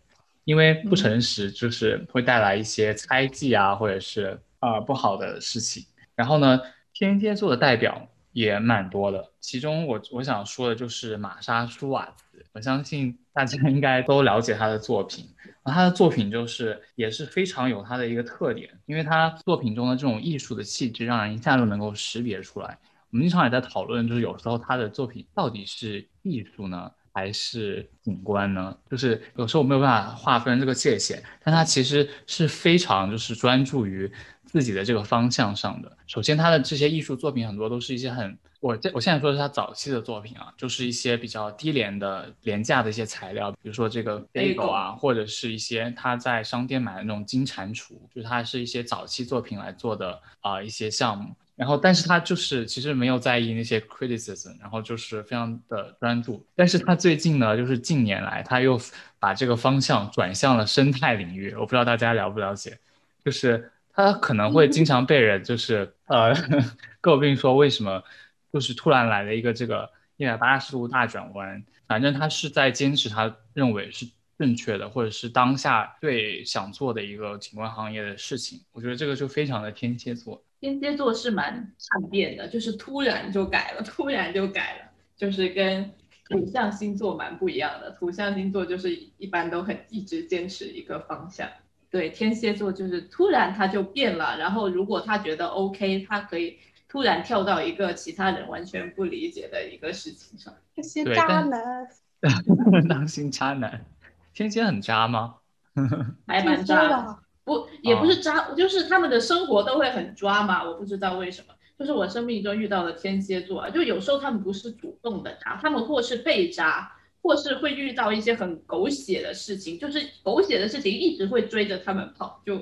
[0.45, 4.39] 因为不诚实就是会带来一些猜忌啊，或者是。
[4.63, 5.85] 啊，不好的事情。
[6.15, 6.61] 然后呢，
[6.93, 12.45] 天蝎座的代表也蛮多的，其中我我想说的就是玛莎舒瓦茨。
[12.53, 15.25] 我相信大家应该都了解他的作品，
[15.65, 22.77] 他的作品就是也是非常有他的一个特点，因为他作品中的这种艺术的气质，让人一下就能够识别出来。
[23.11, 26.89] 我们经常也在讨论，就是有时候他的作品到底是艺术呢？
[27.15, 28.75] 还是景观呢？
[28.89, 34.11] 就是有时候我没有办法划分这个界限，但他其实是非常就是专注于
[34.53, 35.97] 自己的这个方向上的。
[36.05, 51.35] 首先，他的这些艺术作品很多都是一些很我这我现在说的是他早期的作品啊，就是一些比较低廉的廉价的一些材料，比如说这个 bagel 啊，或者是一些他在商店买的那种金蟾蜍，就是他是一些早期作品来做的啊一些项目。
[51.55, 56.43] 然后，但是他就是其实没有在意那些 criticism，然后就是非常的专注。
[56.55, 58.79] 但是他最近呢，就是近年来他又
[59.19, 61.53] 把这个方向转向了生态领域。
[61.55, 62.79] 我不知道大家了不了解，
[63.23, 66.33] 就是他可能会经常被人就是呃
[67.01, 68.03] 诟病说为什么
[68.51, 71.63] 就是突然来了一个这个一百八十度大转弯。
[71.85, 74.07] 反正他是在坚持他认为是
[74.39, 78.61] 正确的，或者是当下最想做的一个景观行业的事情。
[78.71, 80.43] 我觉得这个就非常的天蝎座。
[80.59, 85.91] 天蝎座是蛮善变的，就是突然就改了，突然就改了，就是跟
[86.29, 87.91] 土象星座蛮不一样的。
[87.91, 91.47] 土象星座就是一般都很一直坚持一个方向，
[91.93, 96.57] 对，天蝎座就是突然他就变了，然后如果他觉得 OK，他可以
[96.89, 100.51] 突然跳到一个其他人完全不理解的一个事情上。
[100.75, 101.87] 这些渣男，
[102.89, 103.85] 当心渣男，
[104.33, 105.35] 天蝎很渣吗？
[106.25, 107.19] 还蛮渣的。
[107.43, 110.63] 不，也不是渣，就是他们的生活都会很抓嘛。
[110.63, 116.91] 我不知道为什么，就是我生命中遇到的天蝎座啊，就有时候他们不是主动的渣，他们或是被渣，
[117.23, 122.57] 或是会遇到一些很狗血的事情，就是狗血的事情一直会追着他们跑，就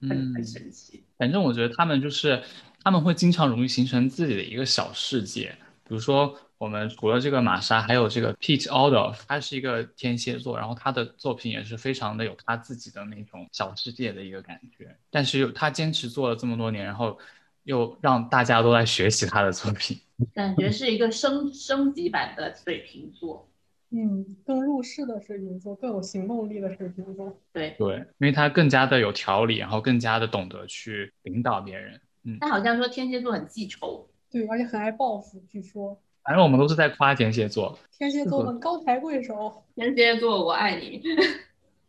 [0.00, 1.04] 很很神奇。
[1.16, 2.42] 反正我觉得他们就是
[2.82, 5.54] 他们会经常容易形成自己的一个小世界，
[5.86, 6.36] 比如说。
[6.58, 14.96] 我们除了这个玛莎，还有这个 Pete Adolf，他是一个天蝎座，然后他的作品也是非常的有他自己的那种小世界的一个感觉。
[15.10, 17.18] 但是又他坚持做了这么多年，然后
[17.64, 20.00] 又让大家都来学习他的作品，
[20.32, 23.46] 感觉是一个升升级版的水瓶座。
[23.90, 27.40] 嗯，更入世的水瓶座，更有行动力的水瓶座。
[27.52, 32.00] 对对，因为他更加的有条理，然后更加的懂得去领导别人。
[32.24, 36.00] 嗯，他好像说天蝎座很记仇，对，而且很爱报复，据说。
[36.24, 41.00] 反正我们都是在夸天蝎座，天蝎座们高抬贵手，天蝎座我爱你。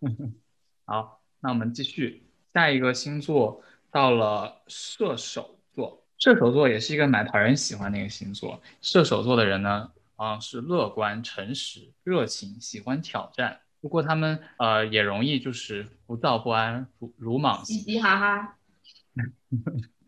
[0.85, 2.21] 好，那我们继续
[2.53, 6.03] 下一个星座，到了射手座。
[6.19, 8.61] 射手座也是一个蛮讨人喜欢的一个星座。
[8.79, 13.61] 射手座的人呢，啊是乐观、诚实、热情，喜欢挑战。
[13.79, 18.57] 不过他们呃也容易就是浮躁不安、鲁鲁莽、嘻嘻哈哈。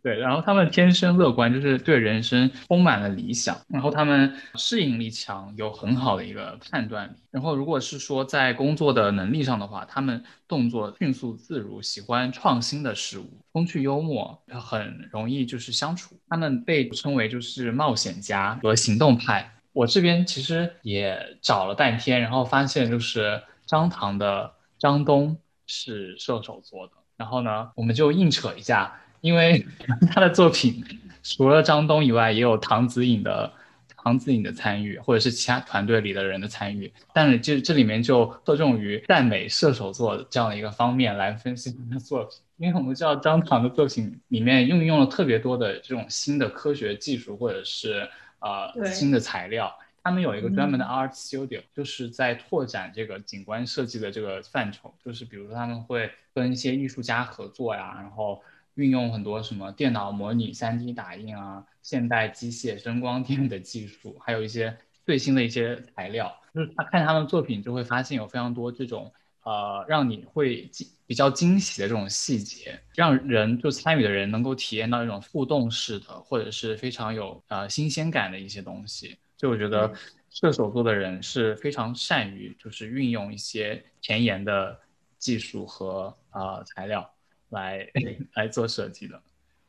[0.01, 3.59] 对，然后他们天生乐观，就是对人生充满了理想。
[3.67, 7.15] 然后他们适应力强，有很好的一个判断力。
[7.31, 16.17] 然后如果是说在工作的能力上的话，他们动作迅速自如，喜欢创新的事物，风趣幽默，很容易就是相处。
[16.29, 19.51] 他们被称为就是冒险家和行动派。
[19.79, 26.93] 我这边其实也找了半天，然后发现就是张唐的张东是射手座的。
[27.15, 28.99] 然后呢，我们就硬扯一下。
[29.21, 29.65] 因为
[30.11, 30.83] 他的作品
[31.23, 33.53] 除了张东以外，也有唐子颖的
[33.95, 36.91] 唐子颖的参与，或者是其他团队里的人的参与。
[37.13, 42.37] 但是这这里面就侧重于赞美射手座这样的一个方面来分析他的作品。
[42.57, 48.09] 因为我们知道张唐的作品里面运用了特别多的这种新的科学技术，或者是
[48.39, 49.77] 呃新的材料。
[50.03, 54.93] 他们有一个专门的 art studio，就是在拓展这个景观设计的这个范畴。
[55.03, 58.41] 就是比如说他们会跟一些艺术家合作呀，然后。
[58.75, 66.33] 运用很多什么电脑模拟、三 D 打印啊、现代机械、声光电的技术，还有一些最新的一些材料。
[66.53, 69.11] 就是他看他们作品，就会发现有非常多这种
[69.49, 79.17] 呃，让你会惊比较惊喜的这种细节，让人就参与的人能够体验到一种互动式的，或者是非常有呃新鲜感的一些东西。
[79.37, 79.91] 所以我觉得
[80.29, 84.79] 射手座的人是非常善于就是运用一些前沿的
[85.17, 87.11] 技术和啊材料
[87.49, 87.89] 来
[88.35, 89.19] 来做设计的。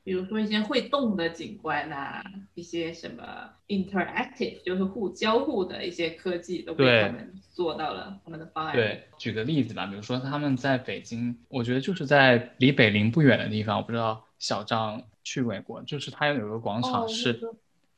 [0.02, 2.22] 比如说一些会动的景观呐、
[2.54, 8.74] 一些什么 interactive，就是互交互的一些科技，都被对他们做到了他们的方案。
[8.74, 17.38] 对，举个例子吧，比如说他们在北京，我觉得就是在离北陵不远的地方，我不知道小张去没过，就是它有一个广场哦是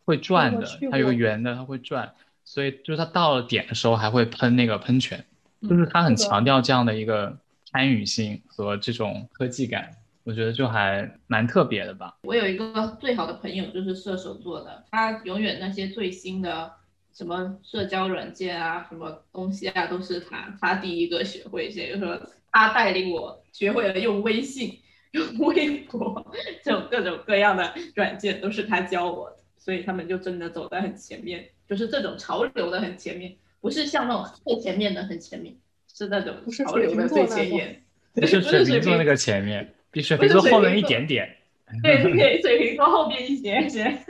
[0.05, 2.12] 会转的它有个圆的，它会转，
[2.44, 5.24] 所以就是它到了点的时候还会喷那个喷泉，
[5.61, 9.92] 嗯就是它很强调这样的一个参与性和这种科技感，
[10.25, 12.16] 我觉得就还蛮特别的吧。
[12.23, 16.73] 我有一个最好的朋友就是射手座的，他永远那些最新的
[17.12, 21.68] 什么社交软件啊，什么东西啊，都是他他第一个学会。
[21.68, 22.20] 也就是说，
[22.51, 24.79] 他带领我学会了用微信、
[25.12, 26.25] 用微博
[26.62, 29.37] 这种各种各样的软件，都是他教我的。
[29.59, 35.57] 所以他们就真的走在很前面，就是这种潮流的很前面，不是像那种最前面的很前面，
[35.93, 37.83] 是那种不是潮流的最前沿。
[38.14, 41.36] 不是水瓶水瓶座那个前面，比水不是瓶座后面一点点。
[41.82, 44.05] 对对，水瓶座后面一点点。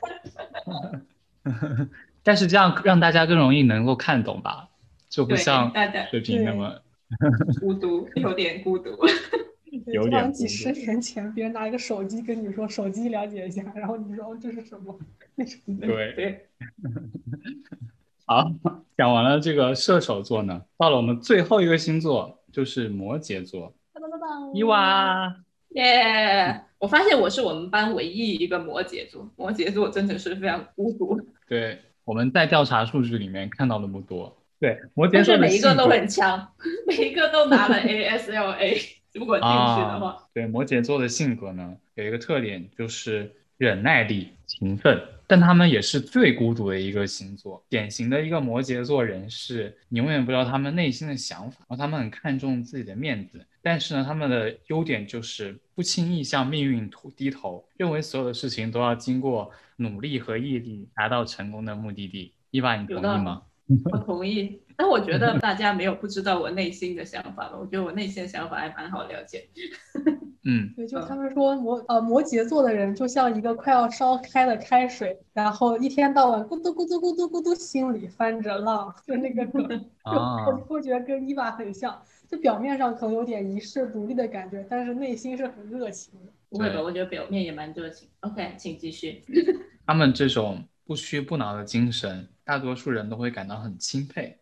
[2.22, 4.70] 但是这样让大家更容易能够看懂吧，
[5.08, 5.70] 就不，像
[6.10, 6.80] 水瓶那么
[7.60, 8.96] 孤独，有点孤独。
[9.86, 14.96] 有点几十年前，别人拿一个手机跟你说手机了解一下，然后你说哦这是什么？
[15.34, 15.80] 那什么？
[15.80, 16.12] 对。
[16.12, 16.46] 对，
[18.26, 18.52] 好，
[18.98, 23.74] 讲完了这个射手座呢，到了我们最后一个星座，就是摩羯座。
[25.74, 26.62] 耶！
[26.78, 34.36] 我发现我是我们班唯一一个摩羯座，摩羯座真的是非常孤独， 对，我们在调查数据里面看到那么多。
[34.58, 36.52] 对，摩羯座每一个都很强，
[36.86, 38.80] 每一个都拿了 ASLA。
[39.12, 44.98] 如果进去的话，啊，对，摩羯座的性格呢，有一个特点就是忍耐力、勤奋，
[45.32, 47.64] 但他们也是最孤独的一个星座。
[47.66, 62.34] 典型的一个摩羯座人是，你永远不知道他们内心的想法，然后他们很看重自己的面子，但是呢，他们的优点就是不轻易向命运头低头，认为所有的事情都要经过努力和毅力达到成功的目的地。
[62.50, 63.42] 伊娃，你同意吗？
[63.90, 64.60] 我同意。
[64.76, 69.48] 但我觉得大家没有不知道我内心的想法吧，我觉得我内心的想法还蛮好了解。
[70.44, 79.68] 嗯，对，就他们说摩呃摩羯座的人就像一个快要烧开的开水，然后一天到晚咕嘟咕嘟咕嘟咕嘟，心里翻着浪，就那个梗，
[80.04, 86.32] 就我觉得跟伊娃很像，就表面上可能有点遗世独立的感觉，但是内心是很热情的。
[86.50, 86.82] 不会吧？
[86.82, 88.08] 我觉得表面也蛮热情。
[88.20, 89.22] OK，请继续。
[89.86, 94.36] 他们这种不屈不挠的精神，大多数人都会感到很钦佩。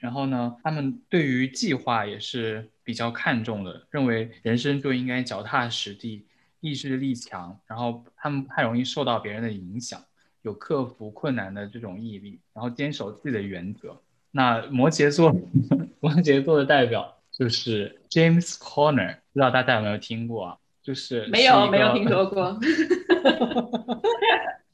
[0.00, 6.24] 然后呢，他们对于计划也是比较看重的，认为人生就应该脚踏实地，
[6.60, 7.56] 意志力强。
[7.66, 10.02] 然后他们太容易受到别人的影响，
[10.42, 14.00] 有克服困难的这种毅力，然后坚守自己的原则。
[14.30, 15.30] 那摩羯座，
[16.00, 20.56] 摩羯座的代表就是 James Corner，不知道大家有没有听过啊？
[20.82, 22.58] 就是没有，没有听说过。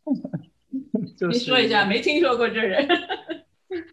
[1.19, 2.87] 就是你说一下，没听说过这人。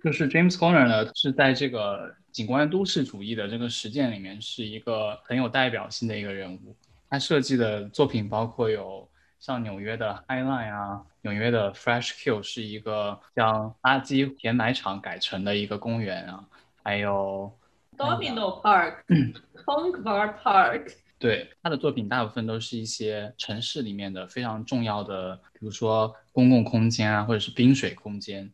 [0.04, 6.76] 就是 James Corner 呢，是在这个景观都市主义的这个实践里面是一个很有代表性的一个人物。
[7.10, 9.08] 他设计的作品包括有
[9.40, 16.44] 像纽约的 High Line 啊，纽约的 Fresh Q 是一个将垃圾填埋场改成的一个公园啊，
[16.84, 17.58] 还有
[17.98, 19.06] Domino Park、
[19.64, 28.52] Punk Bar Park，对他的作品大部分都是一些城市里面的非常重要的，比如说公共空间啊，或者是滨水空间。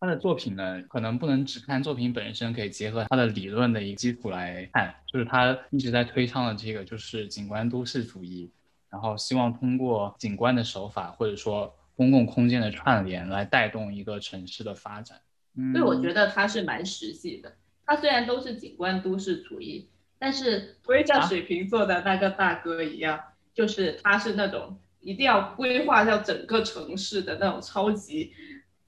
[0.00, 4.94] 他的作品呢，可能不能只看作品本身，可以结合他的理论的一个基础来看。
[5.06, 8.50] 就是他一直在推倡的这个，就是景观都市主义，
[8.90, 15.18] 然后希望通过景观的手法，或者说公共空间的串联，来带动一个城市的发展。
[15.56, 17.52] 嗯，所以我觉得他是蛮实际的。
[17.84, 19.88] 他虽然都是景观都市主义，
[20.18, 23.18] 但是不会像水瓶座的那个大哥一样，
[23.52, 28.32] 就是他是那种一定要规划掉整个城市的那种超级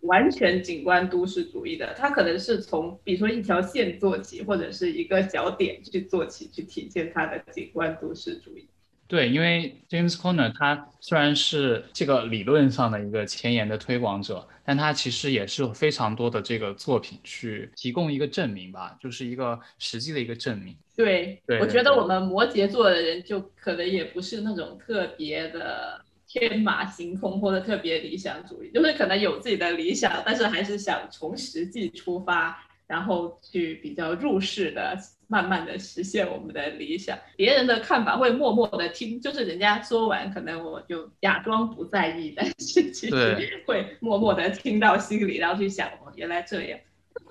[0.01, 1.95] 完全景观都市主义的。
[1.97, 8.67] 它可能是从比如说一条线做起，或者是一个小点去做起，去体现它的景观都市主义。
[9.07, 20.77] 对，因为 James Corner 他虽然是这个理论上的一个前沿的推广者，但他其实也是有非常多的这个作品去提供一个证明吧，就是一个实际的一个证明。
[20.95, 26.01] 对我觉得我们摩羯座的人就可能也不是那种特别的
[26.33, 34.97] 天马行空或者特别理想主义，就是可能有自己的理想，但是还是想从实际出发，然后去比较入世的，
[35.27, 37.19] 慢慢的实现我们的理想。
[37.37, 42.55] 别人的看法会默默的听，就是人家说完，可能我就假装不在意，但是
[42.93, 43.11] 其实
[43.67, 46.79] 会默默的听到心里，然后去想，哦，原来这样。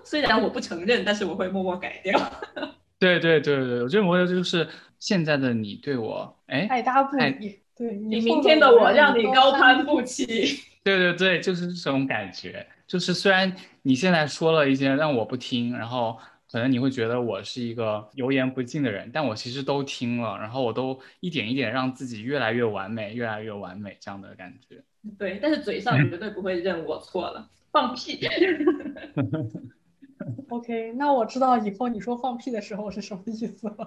[0.04, 2.20] 虽然我不承认，但是我会默默改掉。
[3.00, 4.68] 对对对对，我觉得我就是
[5.00, 7.62] 现在的你对我，哎，爱搭不理。
[7.80, 10.26] 对你明天的我让你高攀不起。
[10.84, 12.68] 对对对，就是这种感觉。
[12.86, 16.18] 就是虽然你现在说了一些让我不听，然后
[16.52, 24.84] 可能你会觉得我是一个油盐不进的人，但我其实都听了，然后我都一点一点让自己越来越完美，越来越完美这样的感觉。
[25.18, 28.20] 对，但是嘴上绝对不会认我错了，放屁。
[30.50, 33.78] OK，那我知道以后你说放屁的时候是什么意思了。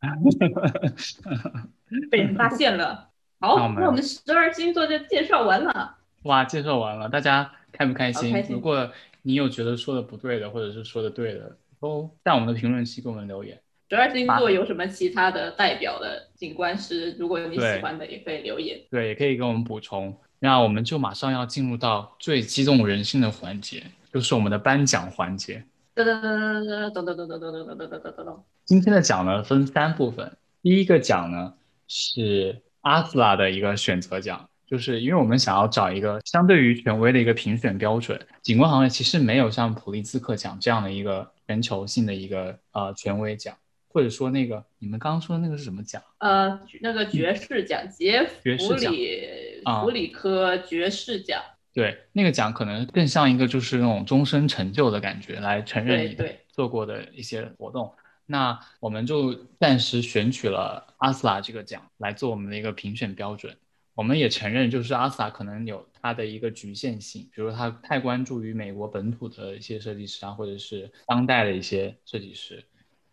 [2.10, 3.08] 被人发现了。
[3.40, 5.96] 好，那我们十二星座就介绍完了。
[6.24, 7.52] 哇，介绍完了，大家。
[7.72, 8.34] 开不开心？
[8.48, 8.90] 如果
[9.22, 13.56] 你有觉得说的不对的，或者是说的对的，都在我们的评论区给我们留言。
[13.88, 17.14] 十二星座有什么其他的代表的景观师？
[17.16, 18.80] 如果你喜欢的，也可以留言。
[18.90, 20.18] 对，也可以给我们补充。
[20.40, 25.64] 那我们就马上要进入到最激动人心的环节，就是我们的颁奖环节。
[25.94, 28.42] 噔噔噔噔噔噔噔噔噔噔噔噔噔噔噔。
[28.70, 31.54] 今天的奖呢分三部分，第一个奖呢
[31.88, 34.48] 是阿斯拉的一个选择奖。
[34.64, 43.56] 就是因为我们想要找一个相对于权威的一个评选标准，景观行业其实没有像普利兹克奖这样的一个全球性的一个呃权威奖，
[43.88, 46.00] 或者说那个你们刚刚说的那个是什么奖？
[46.18, 51.42] 呃，那个爵士奖，杰弗里弗里科爵士奖。
[51.74, 56.16] 对，那个奖可能更像一个就是那种终身成就的感觉，来承认你
[56.52, 57.92] 做过的一些活动。
[58.30, 63.56] 那我们就暂时选取了阿斯拉这个奖来做我们的一个评选标准。
[63.94, 72.64] 我们也承认，就是阿斯拉可能有它的一个局限性，比如他太关注于美国本土的一些设计师啊，或者是当代的一些设计师，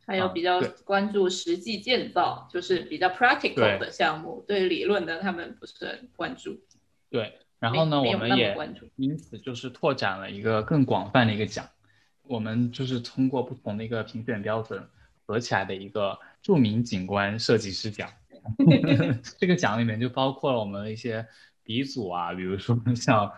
[0.05, 6.61] 还有比较关注实际建造，就是比较 practical 的项目，对理论的他们不是很关注。
[7.09, 8.55] 对，然后呢，我们也
[8.95, 11.67] 因此就是拓展了一个更广泛的一个奖，
[12.21, 14.87] 我们就是通过不同的一个评选标准
[15.27, 18.09] 合起来的一个著名景观设计师奖。
[19.37, 21.27] 这个奖里面就包括了我们的一些
[21.63, 23.29] 鼻祖啊，比如说 像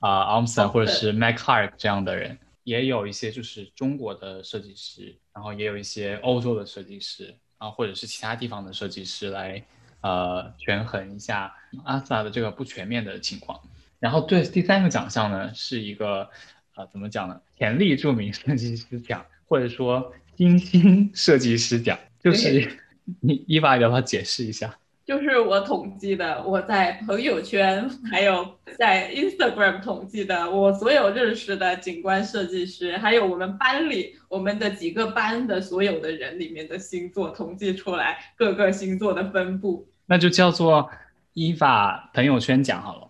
[0.00, 9.64] 啊 a m s e 或者是 Mac h a r k 这样的人，也有一些就是中国的设计师，然后也有一些欧洲的设计师啊，或者是其他地方的设计师来
[10.00, 11.54] 呃权衡一下
[11.84, 13.60] ASA 的这个不全面的情况。
[14.00, 16.28] 然后对第三个奖项呢，是一个
[16.74, 17.40] 呃怎么讲呢？
[17.56, 22.78] 潜力著名设计师奖，或者说新兴设计师奖， 就是。
[23.20, 24.74] 你伊娃要不要解释一下？
[25.04, 40.90] 就是我统计的，我在朋友圈还有在 Instagram 统计的，我所有认识的景观设计师，还有我们班里我们的几个班的所有的人里面的星座统计出来各个星座的分布，那就叫做
[41.34, 43.08] 伊娃朋友圈奖好了。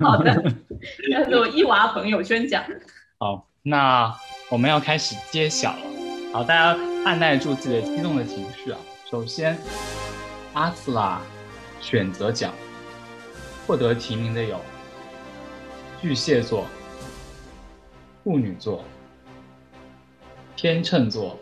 [0.00, 0.34] 好的，
[1.12, 2.64] 叫做伊娃朋友圈奖。
[3.18, 4.12] 好，那
[4.50, 5.99] 我们要开始揭晓了。
[6.32, 8.78] 好，大家按耐住自己的激动的情绪啊。
[9.10, 9.58] 首先，
[10.52, 11.20] 阿斯拉
[11.80, 12.54] 选择奖
[13.66, 14.60] 获得提名的有
[16.00, 16.66] 巨蟹座、
[18.22, 18.84] 处女座、
[20.54, 21.36] 天秤座、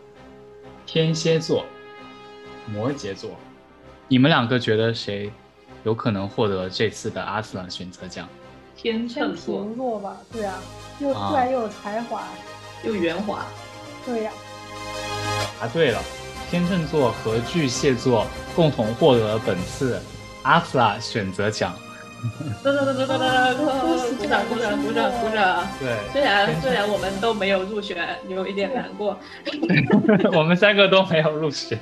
[0.87, 1.67] 天蝎座、
[2.67, 3.33] 摩羯座。
[4.09, 5.31] 你们两个觉得谁
[5.85, 8.27] 有可能获得这次的阿斯拉选择奖？
[8.75, 10.59] 天秤座吧，对啊，
[10.99, 12.25] 又帅又有才华，
[12.85, 13.45] 又圆滑，
[14.07, 14.33] 对呀。
[15.61, 16.03] 答对了。
[16.51, 20.01] 天秤座和巨蟹座共同获得了本次
[20.43, 21.75] 阿斯拉选择奖。
[22.19, 22.73] 鼓
[24.27, 25.65] 掌鼓掌鼓掌鼓掌！
[25.79, 27.97] 对，虽然虽然我们都没有入选，
[28.29, 29.17] 有一点难过。
[30.35, 31.79] 我们三个都没有入选。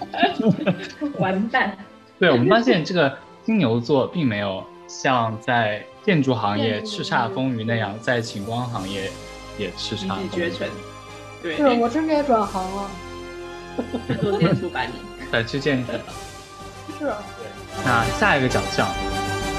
[1.18, 1.76] 完蛋！
[2.18, 3.14] 对，我们发现这个
[3.44, 9.10] 金牛座并没有像在建筑行业叱咤风云那样，在景观行业
[9.58, 10.30] 也叱咤风云。
[10.30, 10.66] 绝尘。
[11.42, 12.90] 对，是我真该转行了。
[14.20, 14.92] 做建筑吧你，
[15.32, 15.92] 再去建筑。
[16.98, 17.84] 是啊，对。
[17.84, 18.88] 那下一个奖项，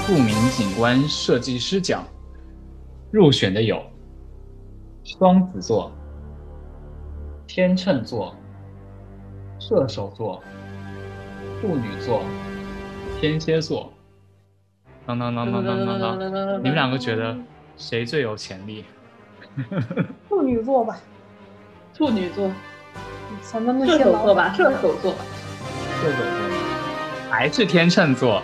[0.06, 2.04] 著名景观设计师奖，
[3.10, 3.82] 入选的有
[5.04, 5.90] 双子座、
[7.46, 8.34] 天秤座、
[9.58, 10.40] 射手座、
[11.60, 12.22] 处女座、
[13.20, 13.92] 天蝎座。
[15.04, 17.36] 当当当当当当当，你们两个觉得
[17.76, 18.84] 谁最有潜力？
[20.28, 20.96] 处女座吧，
[21.96, 22.50] 处女座。
[23.42, 25.18] 什么射手座吧，射手座吧，
[26.00, 28.42] 射手座，还是天秤座。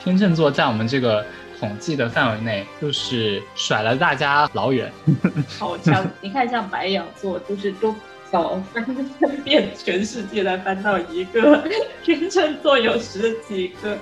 [0.00, 1.24] 天秤座在我们这个
[1.58, 4.92] 统计的范围内，就是甩了大家老远。
[5.58, 6.04] 好强！
[6.20, 7.94] 你看，像白羊座，就是都
[8.30, 8.84] 小 翻
[9.44, 11.64] 遍全世界才翻到一个，
[12.04, 13.96] 天秤座有十几个，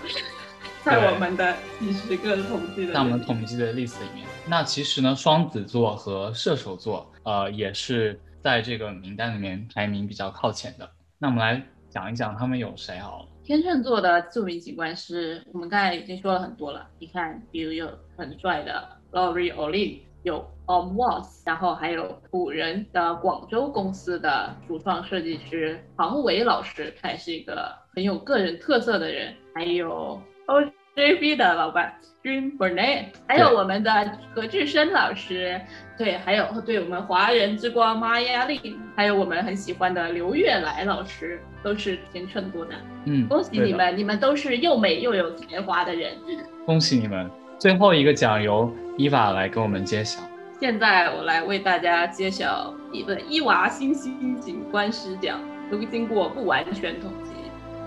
[0.87, 4.25] 在我们的几十个统计的，在我们统计的例子里面。
[4.47, 10.89] 那其实呢，双子座和射手座，呃，也是在这个名单里面排名比较靠前的。
[11.19, 11.61] 那我们来
[11.91, 13.29] 讲一讲他们有谁好了。
[13.43, 16.87] 天秤座的著名景观师，我们刚才已经说了很多了。
[17.01, 29.35] 你看，比如有很帅的 Laurie Olin，有 Om Watts，然后还有古人的广州公司的主创设计师庞伟老师，他也是一个很有个人特色的人。
[29.53, 33.91] 还有 OJB 的老板 Jim Burnett，还有我们的
[34.35, 35.61] 何志深老师，
[35.99, 42.75] 对，还有对我们华人之光玛雅丽，还有我们很喜欢的刘月来老师，都是天秤座的。
[43.05, 46.13] 嗯，恭喜你们，你们都是又美又有才华的人。
[46.67, 47.31] 恭喜你们！
[47.59, 50.21] 最后一个奖由伊娃来给我们揭晓。
[50.61, 55.41] 现在我来为大家揭晓一个伊娃星星景观师奖，
[55.71, 57.31] 都经过不完全统计，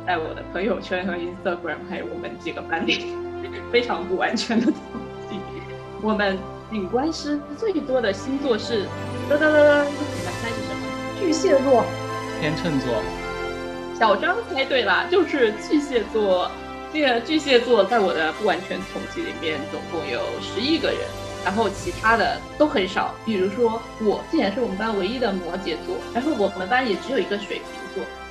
[0.06, 3.16] 在我的朋友圈和 Instagram 还有我们几个班里，
[3.72, 4.74] 非常不完全的统
[5.30, 5.38] 计。
[6.02, 6.38] 我们
[6.72, 8.86] 景观师最多的星座是，
[9.30, 10.82] 噔噔噔噔，你们猜是什么？
[11.20, 11.86] 巨蟹座。
[12.40, 13.04] 天秤座。
[13.98, 16.50] 小张猜对了，就是巨蟹座。
[16.92, 20.98] 这个巨蟹座在我的不完全统计里面，总共有十一个人，
[21.46, 23.14] 然后其他的都很少。
[23.26, 27.78] 比如说我，竟然是我们班唯一的摩羯座，然后我们班也只有一个水瓶座。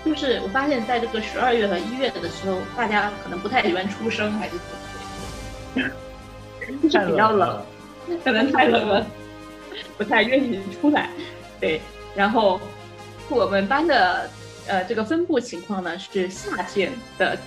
[0.05, 4.57] 就是我发现，在这个十二月和一月的时候，大家可能不太喜欢出生，还是
[5.75, 5.91] 怎么
[6.89, 7.63] 就是比较冷，
[8.25, 9.07] 可能太冷了，
[9.97, 11.11] 不太愿意出来。
[11.61, 11.81] 对，
[12.15, 12.61] 然后
[13.29, 14.29] 我们班的。
[14.71, 17.39] 呃，这个分布情况呢是夏天的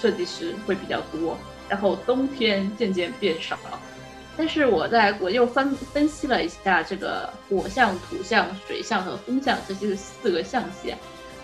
[0.00, 1.36] 设计师会比较多，
[1.68, 3.58] 然后冬天渐渐变少。
[4.34, 10.94] 但是我在我又分分析了一下这个火象、土象、水象和风象这些四个象系，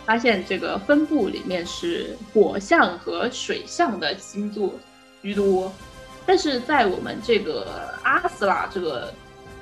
[0.05, 4.74] 发现这个分布里面是火象和水象的星座
[5.22, 5.72] 居多。
[6.27, 9.12] 但是在我们这个阿斯拉这个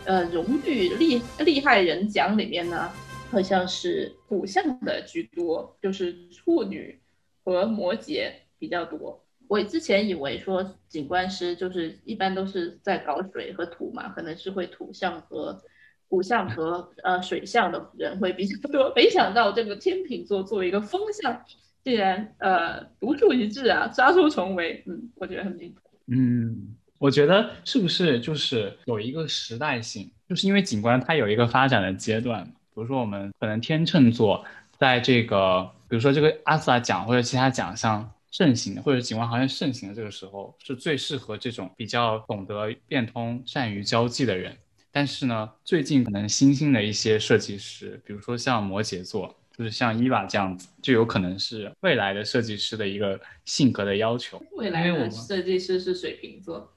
[0.04, 2.90] 呃荣誉厉厉害人奖里面呢。
[3.30, 6.98] 好像是土象的居多，就是处女
[7.44, 9.22] 和摩羯比较多。
[9.48, 15.62] 我之前以为说景观师就是一般都是在搞水和土嘛，可能是会土象和
[16.08, 18.92] 土象和呃水象的人会比较多。
[18.94, 21.44] 没想到这个天秤座作为一个风象，
[21.84, 24.82] 竟然呃独树一帜啊，杀出重围。
[24.86, 25.82] 嗯，我觉得很厉害。
[26.06, 32.44] 嗯，我觉得是不是就是有一个时代性，就是因为景观它有一个发展的阶段。
[32.44, 34.44] 比如说，我们可能天秤座
[34.78, 44.56] 在这个，比如说这个阿斯拉奖或者其他奖项盛行，或者景观行业盛行的这个时候，是最适合这种比较懂得变通、善于交际的人。
[44.90, 54.42] 但是呢，最近可能新兴的一些设计师，比如说像摩羯座，就是像伊娃这样子，就有可能是未来的设计师的一个性格的要求。
[54.52, 56.72] 未来的设计师是水瓶座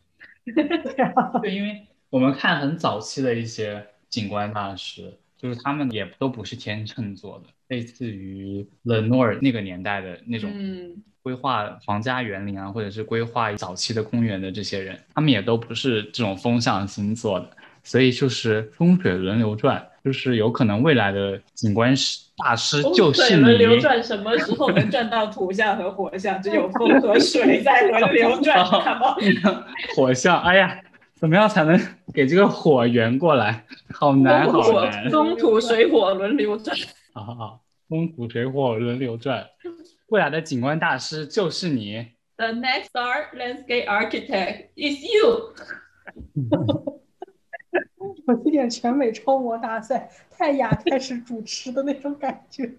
[1.42, 5.18] 对，因为我们看很早期的一些景观大师。
[5.38, 23.42] 就是他们也都不是天秤座的，类似于 Le n o r 那个年代的那种嗯规划皇家园林啊，或者是规划早期的公园的这些人，他们也都不是这种风象星座的，所以就是风水轮流转，就是有可能未来的景观师大师就是你。
[23.42, 26.42] 轮流转什么时候能转到土象和火象？
[26.42, 28.66] 只有风和水 在轮流转？
[29.96, 30.82] 火象，哎呀。
[31.22, 31.80] 怎么样才能
[32.16, 33.64] 给这个火圆过来？
[33.94, 35.08] 好难，好难。
[35.12, 36.76] 风土水火轮流转。
[37.14, 39.46] 好好好，风土水火轮流转。
[40.08, 42.08] 未来的景观大师就是你。
[42.38, 45.54] The next art landscape architect is you。
[48.28, 52.74] 有一点全美超模大赛，泰雅开始主持的那种感觉。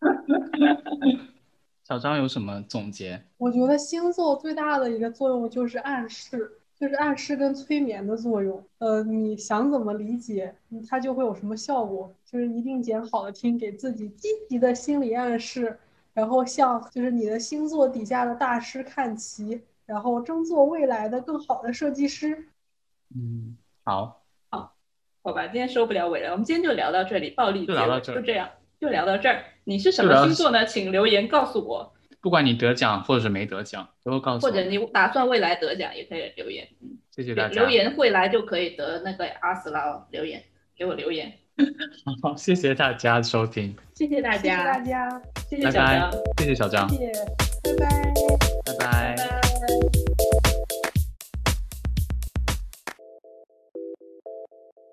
[1.84, 3.22] 小张有什么总结？
[3.38, 6.52] 我觉得星座最大的一个作用就是暗示。
[6.78, 10.54] 就是暗示跟催眠的作用，呃，你想怎么理解，
[10.88, 12.14] 它就会有什么效果。
[12.24, 15.76] 就是一定捡好的听，给自己积极的心理暗示，
[16.14, 22.46] 然后向就是你的星座底下的大师看齐，然后争做未来的更好的设计师。
[23.12, 24.17] 嗯，好，
[25.28, 28.48] 好吧，今天收不了尾了，我们今天就聊到这里，暴力就聊到这，就这样，
[28.80, 29.44] 就聊到这儿。
[29.64, 30.64] 你是什么星座呢？
[30.64, 31.92] 请留言告诉我。
[32.22, 34.50] 不管你得奖或者是没得奖，都会告诉我。
[34.50, 36.66] 或者你打算未来得奖，也可以留言。
[36.80, 37.60] 嗯，谢谢大家。
[37.60, 40.42] 留言未来就可以得那个阿斯拉留言，
[40.74, 41.30] 给我留言。
[42.22, 43.76] 好，谢谢大家收听。
[43.94, 45.10] 谢谢大家，谢谢大家，
[45.50, 47.12] 谢谢小张，谢谢小张，谢谢，
[47.76, 48.14] 拜拜
[48.64, 49.47] 拜拜。